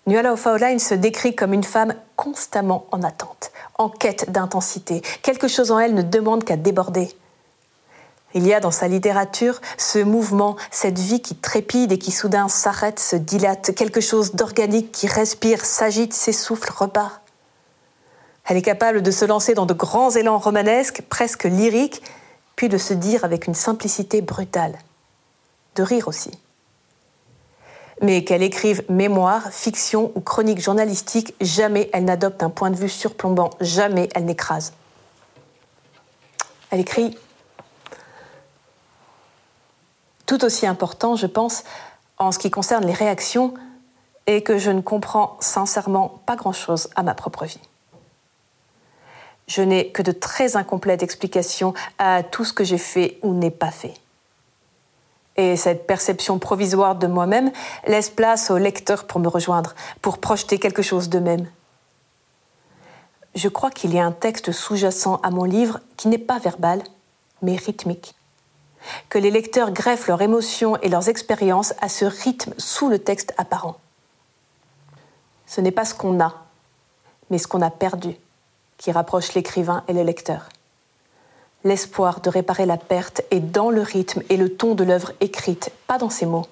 [0.07, 5.01] Nuala O'Fauline se décrit comme une femme constamment en attente, en quête d'intensité.
[5.21, 7.09] Quelque chose en elle ne demande qu'à déborder.
[8.37, 12.47] Il y a dans sa littérature ce mouvement, cette vie qui trépide et qui soudain
[12.49, 17.19] s'arrête, se dilate, quelque chose d'organique qui respire, s'agite, s'essouffle, repart.
[18.45, 22.03] Elle est capable de se lancer dans de grands élans romanesques, presque lyriques,
[22.55, 24.77] puis de se dire avec une simplicité brutale,
[25.75, 26.29] de rire aussi.
[28.03, 32.87] Mais qu'elle écrive mémoire, fiction ou chronique journalistique, jamais elle n'adopte un point de vue
[32.87, 34.73] surplombant, jamais elle n'écrase.
[36.69, 37.17] Elle écrit
[40.27, 41.63] tout aussi important, je pense,
[42.19, 43.55] en ce qui concerne les réactions,
[44.27, 47.61] et que je ne comprends sincèrement pas grand-chose à ma propre vie.
[49.47, 53.51] Je n'ai que de très incomplètes explications à tout ce que j'ai fait ou n'ai
[53.51, 53.93] pas fait.
[55.37, 57.51] Et cette perception provisoire de moi-même
[57.85, 61.49] laisse place au lecteur pour me rejoindre, pour projeter quelque chose d'eux-mêmes.
[63.35, 66.83] Je crois qu'il y a un texte sous-jacent à mon livre qui n'est pas verbal,
[67.41, 68.15] mais rythmique
[69.09, 73.33] que les lecteurs greffent leurs émotions et leurs expériences à ce rythme sous le texte
[73.37, 73.79] apparent.
[75.45, 76.33] Ce n'est pas ce qu'on a,
[77.29, 78.15] mais ce qu'on a perdu
[78.77, 80.49] qui rapproche l'écrivain et le lecteur.
[81.63, 85.71] L'espoir de réparer la perte est dans le rythme et le ton de l'œuvre écrite,
[85.87, 86.45] pas dans ses mots.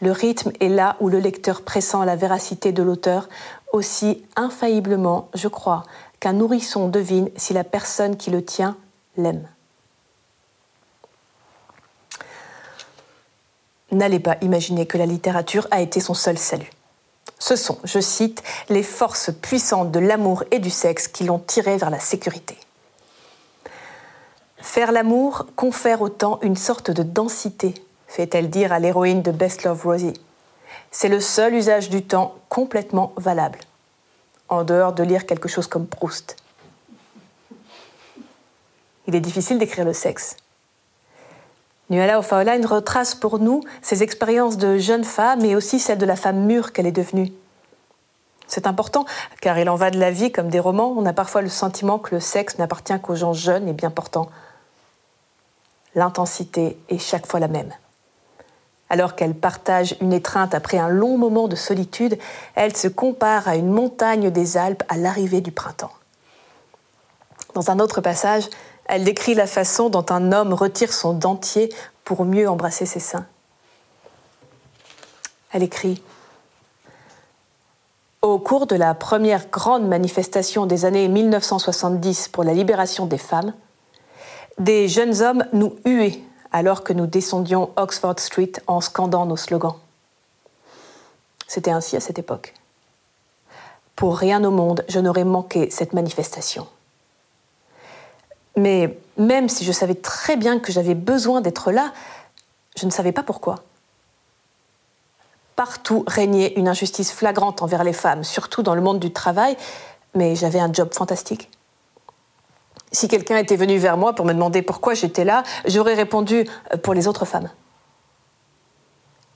[0.00, 3.28] Le rythme est là où le lecteur pressent la véracité de l'auteur,
[3.72, 5.84] aussi infailliblement, je crois,
[6.20, 8.76] qu'un nourrisson devine si la personne qui le tient
[9.16, 9.48] l'aime.
[13.90, 16.70] N'allez pas imaginer que la littérature a été son seul salut.
[17.38, 21.76] Ce sont, je cite, les forces puissantes de l'amour et du sexe qui l'ont tiré
[21.76, 22.56] vers la sécurité.
[24.58, 27.74] Faire l'amour confère au temps une sorte de densité,
[28.08, 30.20] fait-elle dire à l'héroïne de Best Love Rosie.
[30.90, 33.60] C'est le seul usage du temps complètement valable,
[34.48, 36.36] en dehors de lire quelque chose comme Proust.
[39.06, 40.36] Il est difficile d'écrire le sexe.
[41.90, 46.16] Nuala O'Fauline retrace pour nous ses expériences de jeune femme et aussi celles de la
[46.16, 47.32] femme mûre qu'elle est devenue.
[48.46, 49.06] C'est important,
[49.40, 50.94] car il en va de la vie comme des romans.
[50.96, 54.30] On a parfois le sentiment que le sexe n'appartient qu'aux gens jeunes et bien portants.
[55.94, 57.72] L'intensité est chaque fois la même.
[58.90, 62.18] Alors qu'elle partage une étreinte après un long moment de solitude,
[62.54, 65.92] elle se compare à une montagne des Alpes à l'arrivée du printemps.
[67.54, 68.48] Dans un autre passage,
[68.88, 71.72] elle décrit la façon dont un homme retire son dentier
[72.04, 73.26] pour mieux embrasser ses seins.
[75.52, 76.02] Elle écrit
[78.22, 83.52] Au cours de la première grande manifestation des années 1970 pour la libération des femmes,
[84.58, 86.20] des jeunes hommes nous huaient
[86.50, 89.76] alors que nous descendions Oxford Street en scandant nos slogans.
[91.46, 92.54] C'était ainsi à cette époque.
[93.96, 96.66] Pour rien au monde, je n'aurais manqué cette manifestation.
[98.58, 101.92] Mais même si je savais très bien que j'avais besoin d'être là,
[102.76, 103.62] je ne savais pas pourquoi.
[105.54, 109.56] Partout régnait une injustice flagrante envers les femmes, surtout dans le monde du travail,
[110.14, 111.50] mais j'avais un job fantastique.
[112.90, 116.78] Si quelqu'un était venu vers moi pour me demander pourquoi j'étais là, j'aurais répondu euh,
[116.78, 117.50] pour les autres femmes.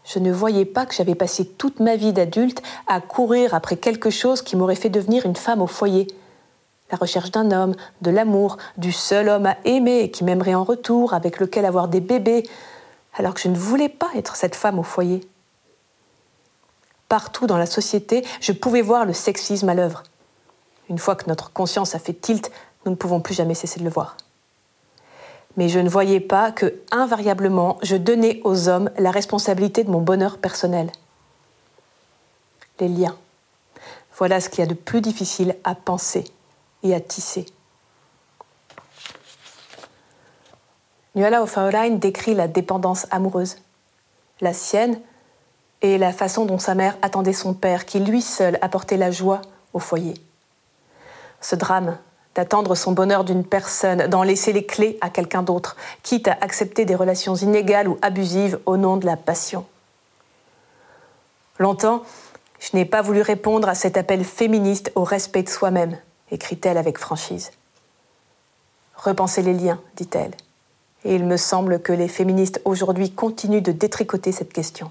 [0.04, 4.10] Je ne voyais pas que j'avais passé toute ma vie d'adulte à courir après quelque
[4.10, 6.08] chose qui m'aurait fait devenir une femme au foyer.
[6.92, 10.62] La recherche d'un homme, de l'amour, du seul homme à aimer et qui m'aimerait en
[10.62, 12.48] retour, avec lequel avoir des bébés,
[13.14, 15.26] alors que je ne voulais pas être cette femme au foyer.
[17.08, 20.04] Partout dans la société, je pouvais voir le sexisme à l'œuvre.
[20.88, 22.52] Une fois que notre conscience a fait tilt,
[22.84, 24.16] nous ne pouvons plus jamais cesser de le voir
[25.56, 30.00] mais je ne voyais pas que, invariablement, je donnais aux hommes la responsabilité de mon
[30.00, 30.90] bonheur personnel.
[32.80, 33.16] Les liens.
[34.16, 36.24] Voilà ce qu'il y a de plus difficile à penser
[36.82, 37.46] et à tisser.
[41.14, 41.44] Nuala
[41.90, 43.56] décrit la dépendance amoureuse,
[44.40, 44.98] la sienne
[45.82, 49.42] et la façon dont sa mère attendait son père, qui lui seul apportait la joie
[49.74, 50.14] au foyer.
[51.40, 51.98] Ce drame
[52.34, 56.84] d'attendre son bonheur d'une personne, d'en laisser les clés à quelqu'un d'autre, quitte à accepter
[56.84, 59.66] des relations inégales ou abusives au nom de la passion.
[61.58, 62.02] Longtemps,
[62.58, 65.98] je n'ai pas voulu répondre à cet appel féministe au respect de soi-même,
[66.32, 67.52] écrit-elle avec franchise.
[68.96, 70.32] Repensez les liens, dit-elle.
[71.04, 74.90] Et il me semble que les féministes aujourd'hui continuent de détricoter cette question.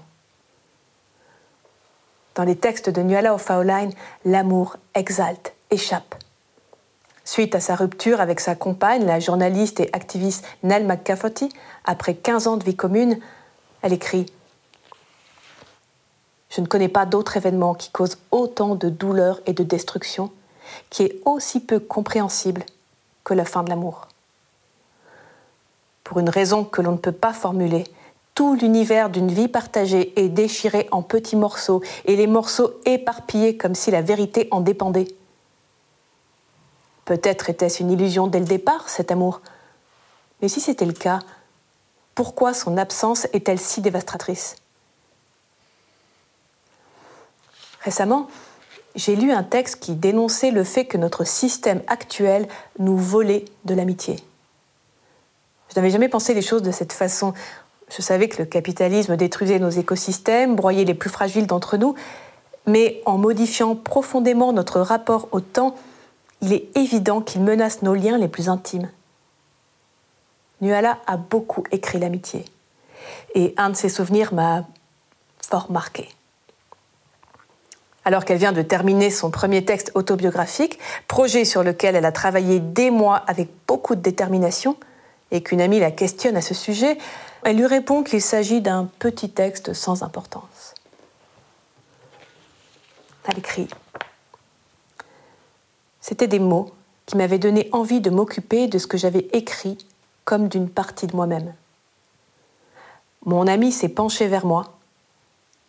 [2.34, 3.92] Dans les textes de Nuala O'Fauline,
[4.24, 6.14] l'amour exalte, échappe,
[7.24, 11.48] Suite à sa rupture avec sa compagne, la journaliste et activiste Nell McCafferty,
[11.84, 13.20] après 15 ans de vie commune,
[13.82, 14.26] elle écrit
[16.50, 20.32] Je ne connais pas d'autre événement qui cause autant de douleur et de destruction,
[20.90, 22.64] qui est aussi peu compréhensible
[23.24, 24.08] que la fin de l'amour.
[26.04, 27.84] Pour une raison que l'on ne peut pas formuler,
[28.34, 33.74] tout l'univers d'une vie partagée est déchiré en petits morceaux, et les morceaux éparpillés comme
[33.74, 35.08] si la vérité en dépendait.
[37.04, 39.40] Peut-être était-ce une illusion dès le départ, cet amour.
[40.40, 41.20] Mais si c'était le cas,
[42.14, 44.56] pourquoi son absence est-elle si dévastatrice?
[47.80, 48.28] Récemment,
[48.94, 52.46] j'ai lu un texte qui dénonçait le fait que notre système actuel
[52.78, 54.16] nous volait de l'amitié.
[55.70, 57.32] Je n'avais jamais pensé les choses de cette façon.
[57.88, 61.94] Je savais que le capitalisme détruisait nos écosystèmes, broyait les plus fragiles d'entre nous,
[62.66, 65.74] mais en modifiant profondément notre rapport au temps,
[66.42, 68.90] il est évident qu'il menace nos liens les plus intimes.
[70.60, 72.44] Nuala a beaucoup écrit l'amitié,
[73.34, 74.64] et un de ses souvenirs m'a
[75.40, 76.08] fort marqué.
[78.04, 82.58] Alors qu'elle vient de terminer son premier texte autobiographique, projet sur lequel elle a travaillé
[82.58, 84.76] des mois avec beaucoup de détermination,
[85.30, 86.98] et qu'une amie la questionne à ce sujet,
[87.44, 90.74] elle lui répond qu'il s'agit d'un petit texte sans importance.
[93.28, 93.68] Elle écrit
[96.02, 96.72] c'était des mots
[97.06, 99.78] qui m'avaient donné envie de m'occuper de ce que j'avais écrit
[100.24, 101.54] comme d'une partie de moi-même.
[103.24, 104.74] Mon ami s'est penché vers moi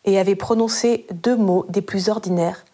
[0.05, 2.65] et avait prononcé deux mots des plus ordinaires,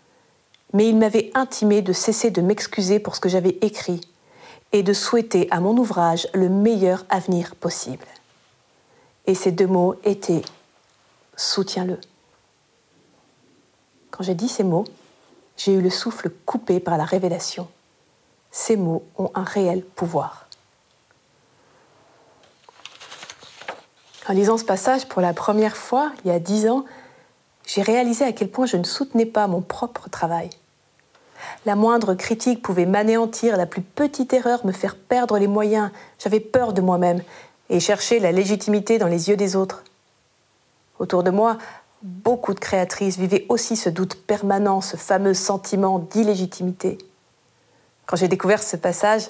[0.74, 4.02] mais il m'avait intimé de cesser de m'excuser pour ce que j'avais écrit
[4.72, 8.06] et de souhaiter à mon ouvrage le meilleur avenir possible.
[9.26, 10.44] Et ces deux mots étaient
[11.36, 11.98] Soutiens-le.
[14.12, 14.86] Quand j'ai dit ces mots,
[15.56, 17.68] j'ai eu le souffle coupé par la révélation.
[18.52, 20.48] Ces mots ont un réel pouvoir.
[24.28, 26.86] En lisant ce passage pour la première fois, il y a dix ans,
[27.70, 30.50] j'ai réalisé à quel point je ne soutenais pas mon propre travail.
[31.68, 35.92] La moindre critique pouvait m'anéantir, la plus petite erreur me faire perdre les moyens.
[36.18, 37.22] J'avais peur de moi-même
[37.70, 39.84] et cherchais la légitimité dans les yeux des autres.
[40.98, 41.60] Autour de moi,
[42.02, 46.98] beaucoup de créatrices vivaient aussi ce doute permanent, ce fameux sentiment d'illégitimité.
[48.08, 49.30] Quand j'ai découvert ce passage,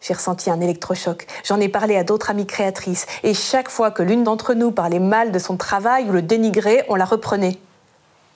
[0.00, 1.26] j'ai ressenti un électrochoc.
[1.44, 4.98] J'en ai parlé à d'autres amies créatrices, et chaque fois que l'une d'entre nous parlait
[4.98, 7.58] mal de son travail ou le dénigrait, on la reprenait.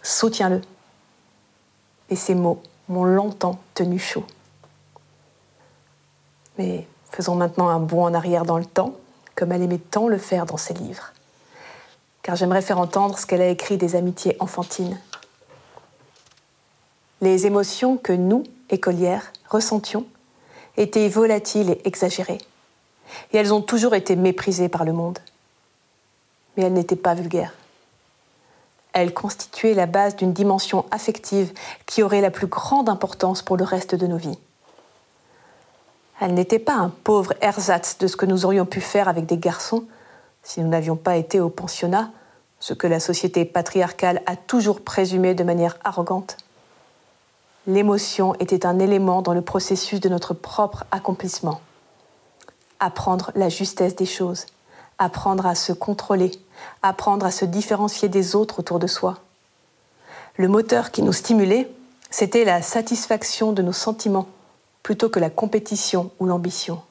[0.09, 0.63] Soutiens-le.
[2.09, 4.25] Et ces mots m'ont longtemps tenu chaud.
[6.57, 8.95] Mais faisons maintenant un bond en arrière dans le temps,
[9.35, 11.13] comme elle aimait tant le faire dans ses livres.
[12.23, 14.99] Car j'aimerais faire entendre ce qu'elle a écrit des amitiés enfantines.
[17.21, 20.07] Les émotions que nous, écolières, ressentions
[20.79, 22.41] étaient volatiles et exagérées.
[23.35, 25.19] Et elles ont toujours été méprisées par le monde.
[26.57, 27.53] Mais elles n'étaient pas vulgaires.
[28.93, 31.53] Elles constituaient la base d'une dimension affective
[31.87, 34.39] qui aurait la plus grande importance pour le reste de nos vies.
[36.21, 39.39] Elle n'était pas un pauvre ersatz de ce que nous aurions pu faire avec des
[39.39, 39.85] garçons
[40.43, 42.11] si nous n'avions pas été au pensionnat,
[42.59, 46.39] ce que la société patriarcale a toujours présumé de manière arrogante.
[47.67, 51.61] L'émotion était un élément dans le processus de notre propre accomplissement.
[52.81, 54.47] Apprendre la justesse des choses,
[54.99, 56.33] apprendre à se contrôler,
[56.83, 59.19] apprendre à se différencier des autres autour de soi.
[60.37, 61.71] Le moteur qui nous stimulait,
[62.11, 64.29] c'était la satisfaction de nos sentiments
[64.83, 66.83] plutôt que la compétition ou l'ambition.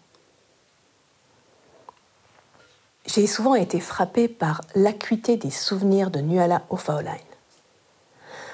[3.06, 7.27] J'ai souvent été frappée par l'acuité des souvenirs de Nuala O'Fauline.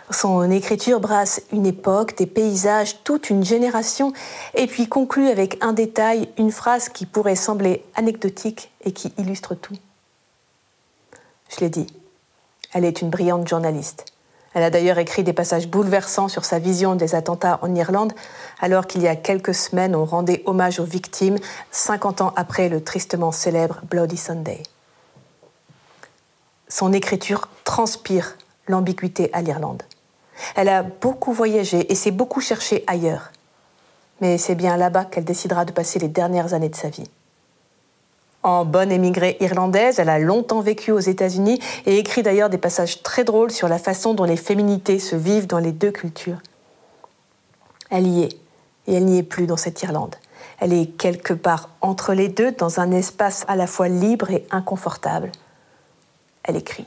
[0.10, 4.14] Son écriture brasse une époque, des paysages, toute une génération,
[4.54, 9.56] et puis conclut avec un détail, une phrase qui pourrait sembler anecdotique et qui illustre
[9.56, 9.78] tout.
[11.50, 11.88] Je l'ai dit,
[12.74, 14.06] elle est une brillante journaliste.
[14.54, 18.14] Elle a d'ailleurs écrit des passages bouleversants sur sa vision des attentats en Irlande,
[18.62, 21.38] alors qu'il y a quelques semaines, on rendait hommage aux victimes,
[21.72, 24.62] 50 ans après le tristement célèbre Bloody Sunday.
[26.68, 28.36] Son écriture transpire
[28.68, 29.84] l'ambiguïté à l'Irlande.
[30.56, 33.32] Elle a beaucoup voyagé et s'est beaucoup cherchée ailleurs.
[34.22, 37.10] Mais c'est bien là-bas qu'elle décidera de passer les dernières années de sa vie.
[38.44, 43.02] En bonne émigrée irlandaise, elle a longtemps vécu aux États-Unis et écrit d'ailleurs des passages
[43.02, 46.42] très drôles sur la façon dont les féminités se vivent dans les deux cultures.
[47.90, 48.34] Elle y est,
[48.88, 50.16] et elle n'y est plus dans cette Irlande.
[50.60, 54.46] Elle est quelque part entre les deux, dans un espace à la fois libre et
[54.52, 55.32] inconfortable.
[56.44, 56.86] Elle écrit.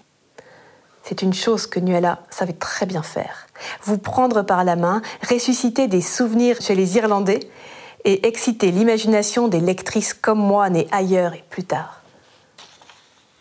[1.08, 3.46] C'est une chose que Nuella savait très bien faire.
[3.84, 7.48] Vous prendre par la main, ressusciter des souvenirs chez les Irlandais
[8.04, 12.02] et exciter l'imagination des lectrices comme moi nées ailleurs et plus tard.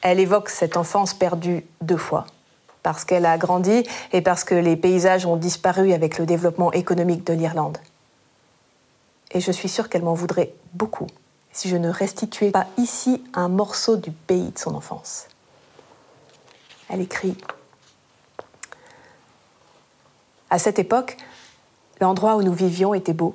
[0.03, 2.27] Elle évoque cette enfance perdue deux fois,
[2.83, 7.25] parce qu'elle a grandi et parce que les paysages ont disparu avec le développement économique
[7.25, 7.79] de l'Irlande.
[9.31, 11.07] Et je suis sûre qu'elle m'en voudrait beaucoup
[11.51, 15.27] si je ne restituais pas ici un morceau du pays de son enfance.
[16.89, 17.35] Elle écrit
[20.55, 21.17] À cette époque,
[21.99, 23.33] l'endroit où nous vivions était beau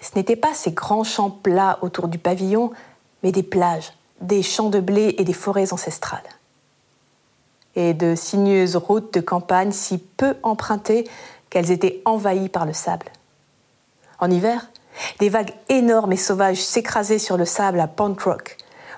[0.00, 2.72] ce n'étaient pas ces grands champs plats autour du pavillon,
[3.22, 6.28] mais des plages, des champs de blé et des forêts ancestrales.
[7.76, 11.08] Et de sinueuses routes de campagne si peu empruntées
[11.48, 13.06] qu'elles étaient envahies par le sable.
[14.18, 14.68] En hiver,
[15.20, 18.56] des vagues énormes et sauvages s'écrasaient sur le sable à Pond Rock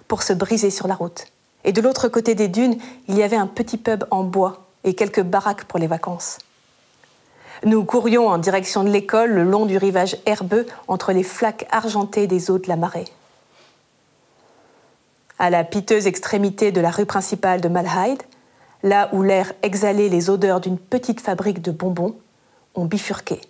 [0.08, 1.26] pour se briser sur la route.
[1.64, 4.94] Et de l'autre côté des dunes, il y avait un petit pub en bois et
[4.94, 6.38] quelques baraques pour les vacances.
[7.64, 12.26] Nous courions en direction de l'école le long du rivage herbeux entre les flaques argentées
[12.26, 13.06] des eaux de la marée.
[15.38, 18.22] À la piteuse extrémité de la rue principale de Malahide,
[18.82, 22.14] là où l'air exhalait les odeurs d'une petite fabrique de bonbons,
[22.74, 23.40] on bifurquait.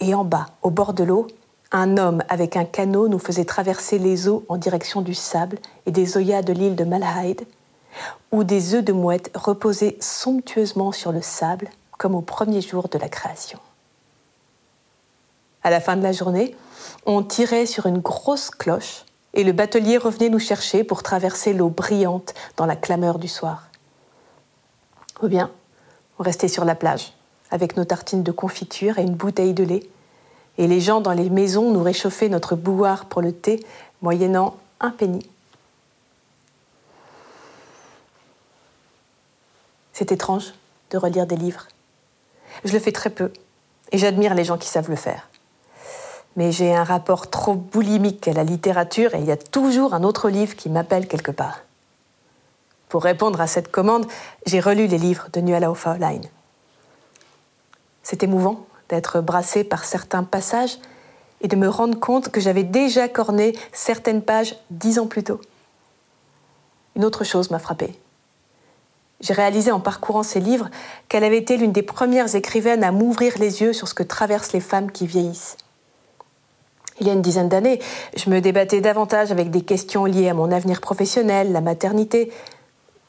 [0.00, 1.26] Et en bas, au bord de l'eau,
[1.72, 5.90] un homme avec un canot nous faisait traverser les eaux en direction du sable et
[5.90, 7.46] des oyas de l'île de Malahide,
[8.30, 12.98] où des œufs de mouette reposaient somptueusement sur le sable comme au premier jour de
[12.98, 13.58] la création.
[15.62, 16.56] À la fin de la journée,
[17.04, 21.68] on tirait sur une grosse cloche et le batelier revenait nous chercher pour traverser l'eau
[21.68, 23.68] brillante dans la clameur du soir.
[25.22, 25.50] Ou bien,
[26.18, 27.12] on restait sur la plage
[27.50, 29.88] avec nos tartines de confiture et une bouteille de lait,
[30.58, 33.64] et les gens dans les maisons nous réchauffaient notre bouilloire pour le thé,
[34.02, 35.28] moyennant un penny.
[39.92, 40.54] C'est étrange
[40.90, 41.68] de relire des livres.
[42.64, 43.32] Je le fais très peu
[43.92, 45.28] et j'admire les gens qui savent le faire.
[46.36, 50.04] Mais j'ai un rapport trop boulimique à la littérature et il y a toujours un
[50.04, 51.60] autre livre qui m'appelle quelque part.
[52.88, 54.06] Pour répondre à cette commande,
[54.46, 56.28] j'ai relu les livres de Nuala O'Fauline.
[58.02, 60.78] C'est émouvant d'être brassé par certains passages
[61.40, 65.40] et de me rendre compte que j'avais déjà corné certaines pages dix ans plus tôt.
[66.96, 67.98] Une autre chose m'a frappée.
[69.20, 70.68] J'ai réalisé en parcourant ces livres
[71.08, 74.52] qu'elle avait été l'une des premières écrivaines à m'ouvrir les yeux sur ce que traversent
[74.52, 75.56] les femmes qui vieillissent.
[77.00, 77.80] Il y a une dizaine d'années,
[78.16, 82.32] je me débattais davantage avec des questions liées à mon avenir professionnel, la maternité.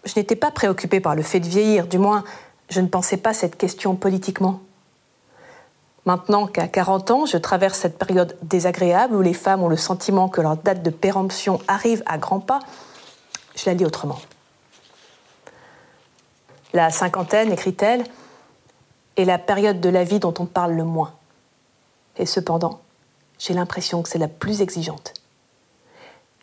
[0.04, 2.24] Je n'étais pas préoccupée par le fait de vieillir, du moins,
[2.70, 4.60] je ne pensais pas cette question politiquement.
[6.06, 10.30] Maintenant qu'à 40 ans, je traverse cette période désagréable où les femmes ont le sentiment
[10.30, 12.60] que leur date de péremption arrive à grands pas,
[13.56, 14.20] je la lis autrement.
[16.74, 18.04] La cinquantaine, écrit-elle,
[19.18, 21.14] est la période de la vie dont on parle le moins.
[22.18, 22.82] Et cependant,
[23.40, 25.14] j'ai l'impression que c'est la plus exigeante.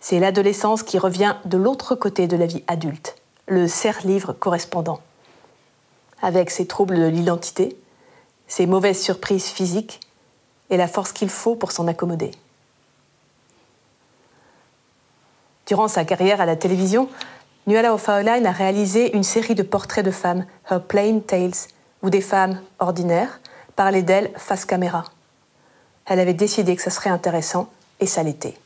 [0.00, 3.16] C'est l'adolescence qui revient de l'autre côté de la vie adulte,
[3.46, 5.00] le serre-livre correspondant.
[6.22, 7.76] Avec ses troubles de l'identité,
[8.48, 10.00] ses mauvaises surprises physiques
[10.70, 12.30] et la force qu'il faut pour s'en accommoder.
[15.66, 17.08] Durant sa carrière à la télévision,
[17.66, 21.50] Nuala O'Fauline a réalisé une série de portraits de femmes, Her Plain Tales,
[22.02, 23.40] où des femmes ordinaires
[23.74, 25.04] parlaient d'elles face caméra.
[26.04, 28.56] Elle avait décidé que ça serait intéressant, et ça l'était.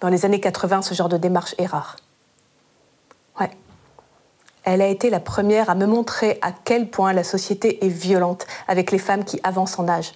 [0.00, 1.96] Dans les années 80, ce genre de démarche est rare.
[3.40, 3.50] Ouais.
[4.62, 8.46] Elle a été la première à me montrer à quel point la société est violente
[8.68, 10.12] avec les femmes qui avancent en âge,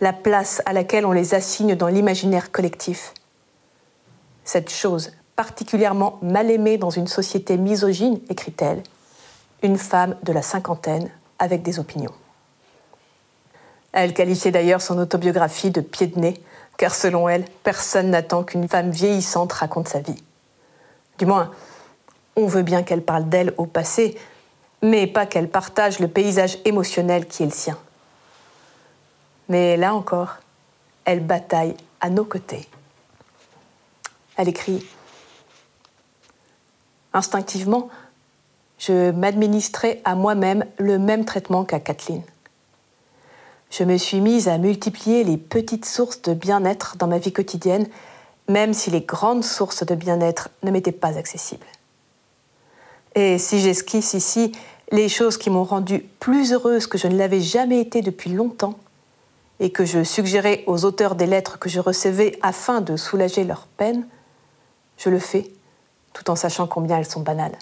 [0.00, 3.12] la place à laquelle on les assigne dans l'imaginaire collectif.
[4.44, 8.82] Cette chose particulièrement mal aimée dans une société misogyne, écrit-elle,
[9.62, 12.14] une femme de la cinquantaine avec des opinions.
[13.92, 16.40] Elle qualifiait d'ailleurs son autobiographie de pied de nez,
[16.76, 20.22] car selon elle, personne n'attend qu'une femme vieillissante raconte sa vie.
[21.18, 21.50] Du moins,
[22.36, 24.18] on veut bien qu'elle parle d'elle au passé,
[24.82, 27.78] mais pas qu'elle partage le paysage émotionnel qui est le sien.
[29.48, 30.36] Mais là encore,
[31.04, 32.68] elle bataille à nos côtés.
[34.36, 34.84] Elle écrit
[37.14, 37.88] Instinctivement,
[38.78, 42.22] je m'administrais à moi-même le même traitement qu'à Kathleen.
[43.70, 47.86] Je me suis mise à multiplier les petites sources de bien-être dans ma vie quotidienne,
[48.48, 51.66] même si les grandes sources de bien-être ne m'étaient pas accessibles.
[53.14, 54.52] Et si j'esquisse ici
[54.92, 58.74] les choses qui m'ont rendue plus heureuse que je ne l'avais jamais été depuis longtemps,
[59.60, 63.66] et que je suggérais aux auteurs des lettres que je recevais afin de soulager leur
[63.66, 64.06] peine,
[64.98, 65.50] je le fais
[66.14, 67.58] tout en sachant combien elles sont banales.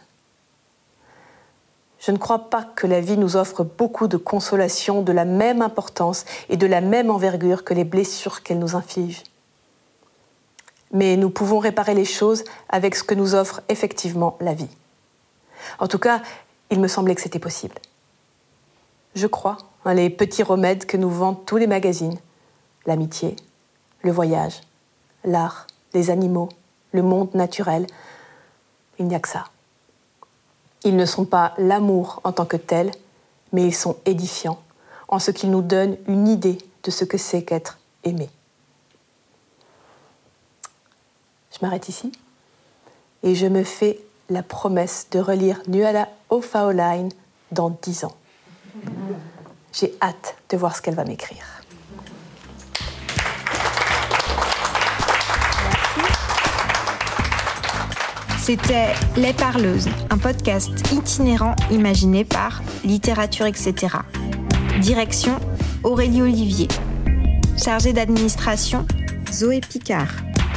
[1.98, 5.62] Je ne crois pas que la vie nous offre beaucoup de consolation de la même
[5.62, 9.22] importance et de la même envergure que les blessures qu'elle nous inflige.
[10.92, 14.68] Mais nous pouvons réparer les choses avec ce que nous offre effectivement la vie.
[15.78, 16.22] En tout cas,
[16.70, 17.76] il me semblait que c'était possible.
[19.14, 22.18] Je crois les petits remèdes que nous vendent tous les magazines.
[22.86, 23.36] L'amitié,
[24.02, 24.60] le voyage,
[25.24, 26.48] l'art, les animaux,
[26.92, 27.86] le monde naturel,
[29.02, 29.44] il n'y a que ça.
[30.84, 32.90] Ils ne sont pas l'amour en tant que tel,
[33.52, 34.60] mais ils sont édifiants,
[35.08, 38.30] en ce qu'ils nous donnent une idée de ce que c'est qu'être aimé.
[41.50, 42.12] Je m'arrête ici
[43.22, 44.00] et je me fais
[44.30, 47.10] la promesse de relire Nuala O'Fauline
[47.50, 48.16] dans dix ans.
[49.72, 51.61] J'ai hâte de voir ce qu'elle va m'écrire.
[58.42, 63.98] C'était Les Parleuses, un podcast itinérant imaginé par Littérature, etc.
[64.80, 65.36] Direction
[65.84, 66.66] Aurélie Olivier.
[67.56, 68.84] Chargée d'administration,
[69.30, 70.08] Zoé Picard.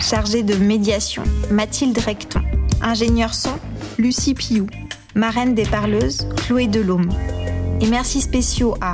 [0.02, 1.22] Chargée de médiation,
[1.52, 2.42] Mathilde Recton.
[2.82, 3.54] Ingénieur son,
[4.00, 4.66] Lucie Piou.
[5.14, 7.10] Marraine des Parleuses, Chloé Delhomme.
[7.82, 8.94] Et merci spéciaux à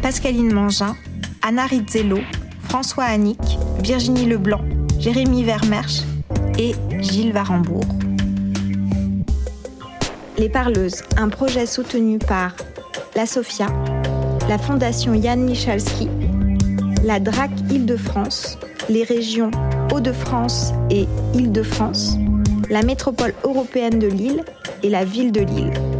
[0.00, 0.96] Pascaline Mangin,
[1.42, 2.20] Anna Rizzello,
[2.62, 3.42] François Annick,
[3.82, 4.62] Virginie Leblanc,
[4.98, 6.00] Jérémy Vermersch
[6.58, 7.84] et Gilles Varembourg.
[10.42, 12.56] Les Parleuses, un projet soutenu par
[13.14, 13.68] la SOFIA,
[14.48, 16.08] la Fondation Yann Michalski,
[17.04, 19.52] la DRAC Île-de-France, les régions
[19.92, 22.16] Hauts-de-France et Île-de-France,
[22.70, 24.42] la métropole européenne de Lille
[24.82, 25.91] et la ville de Lille.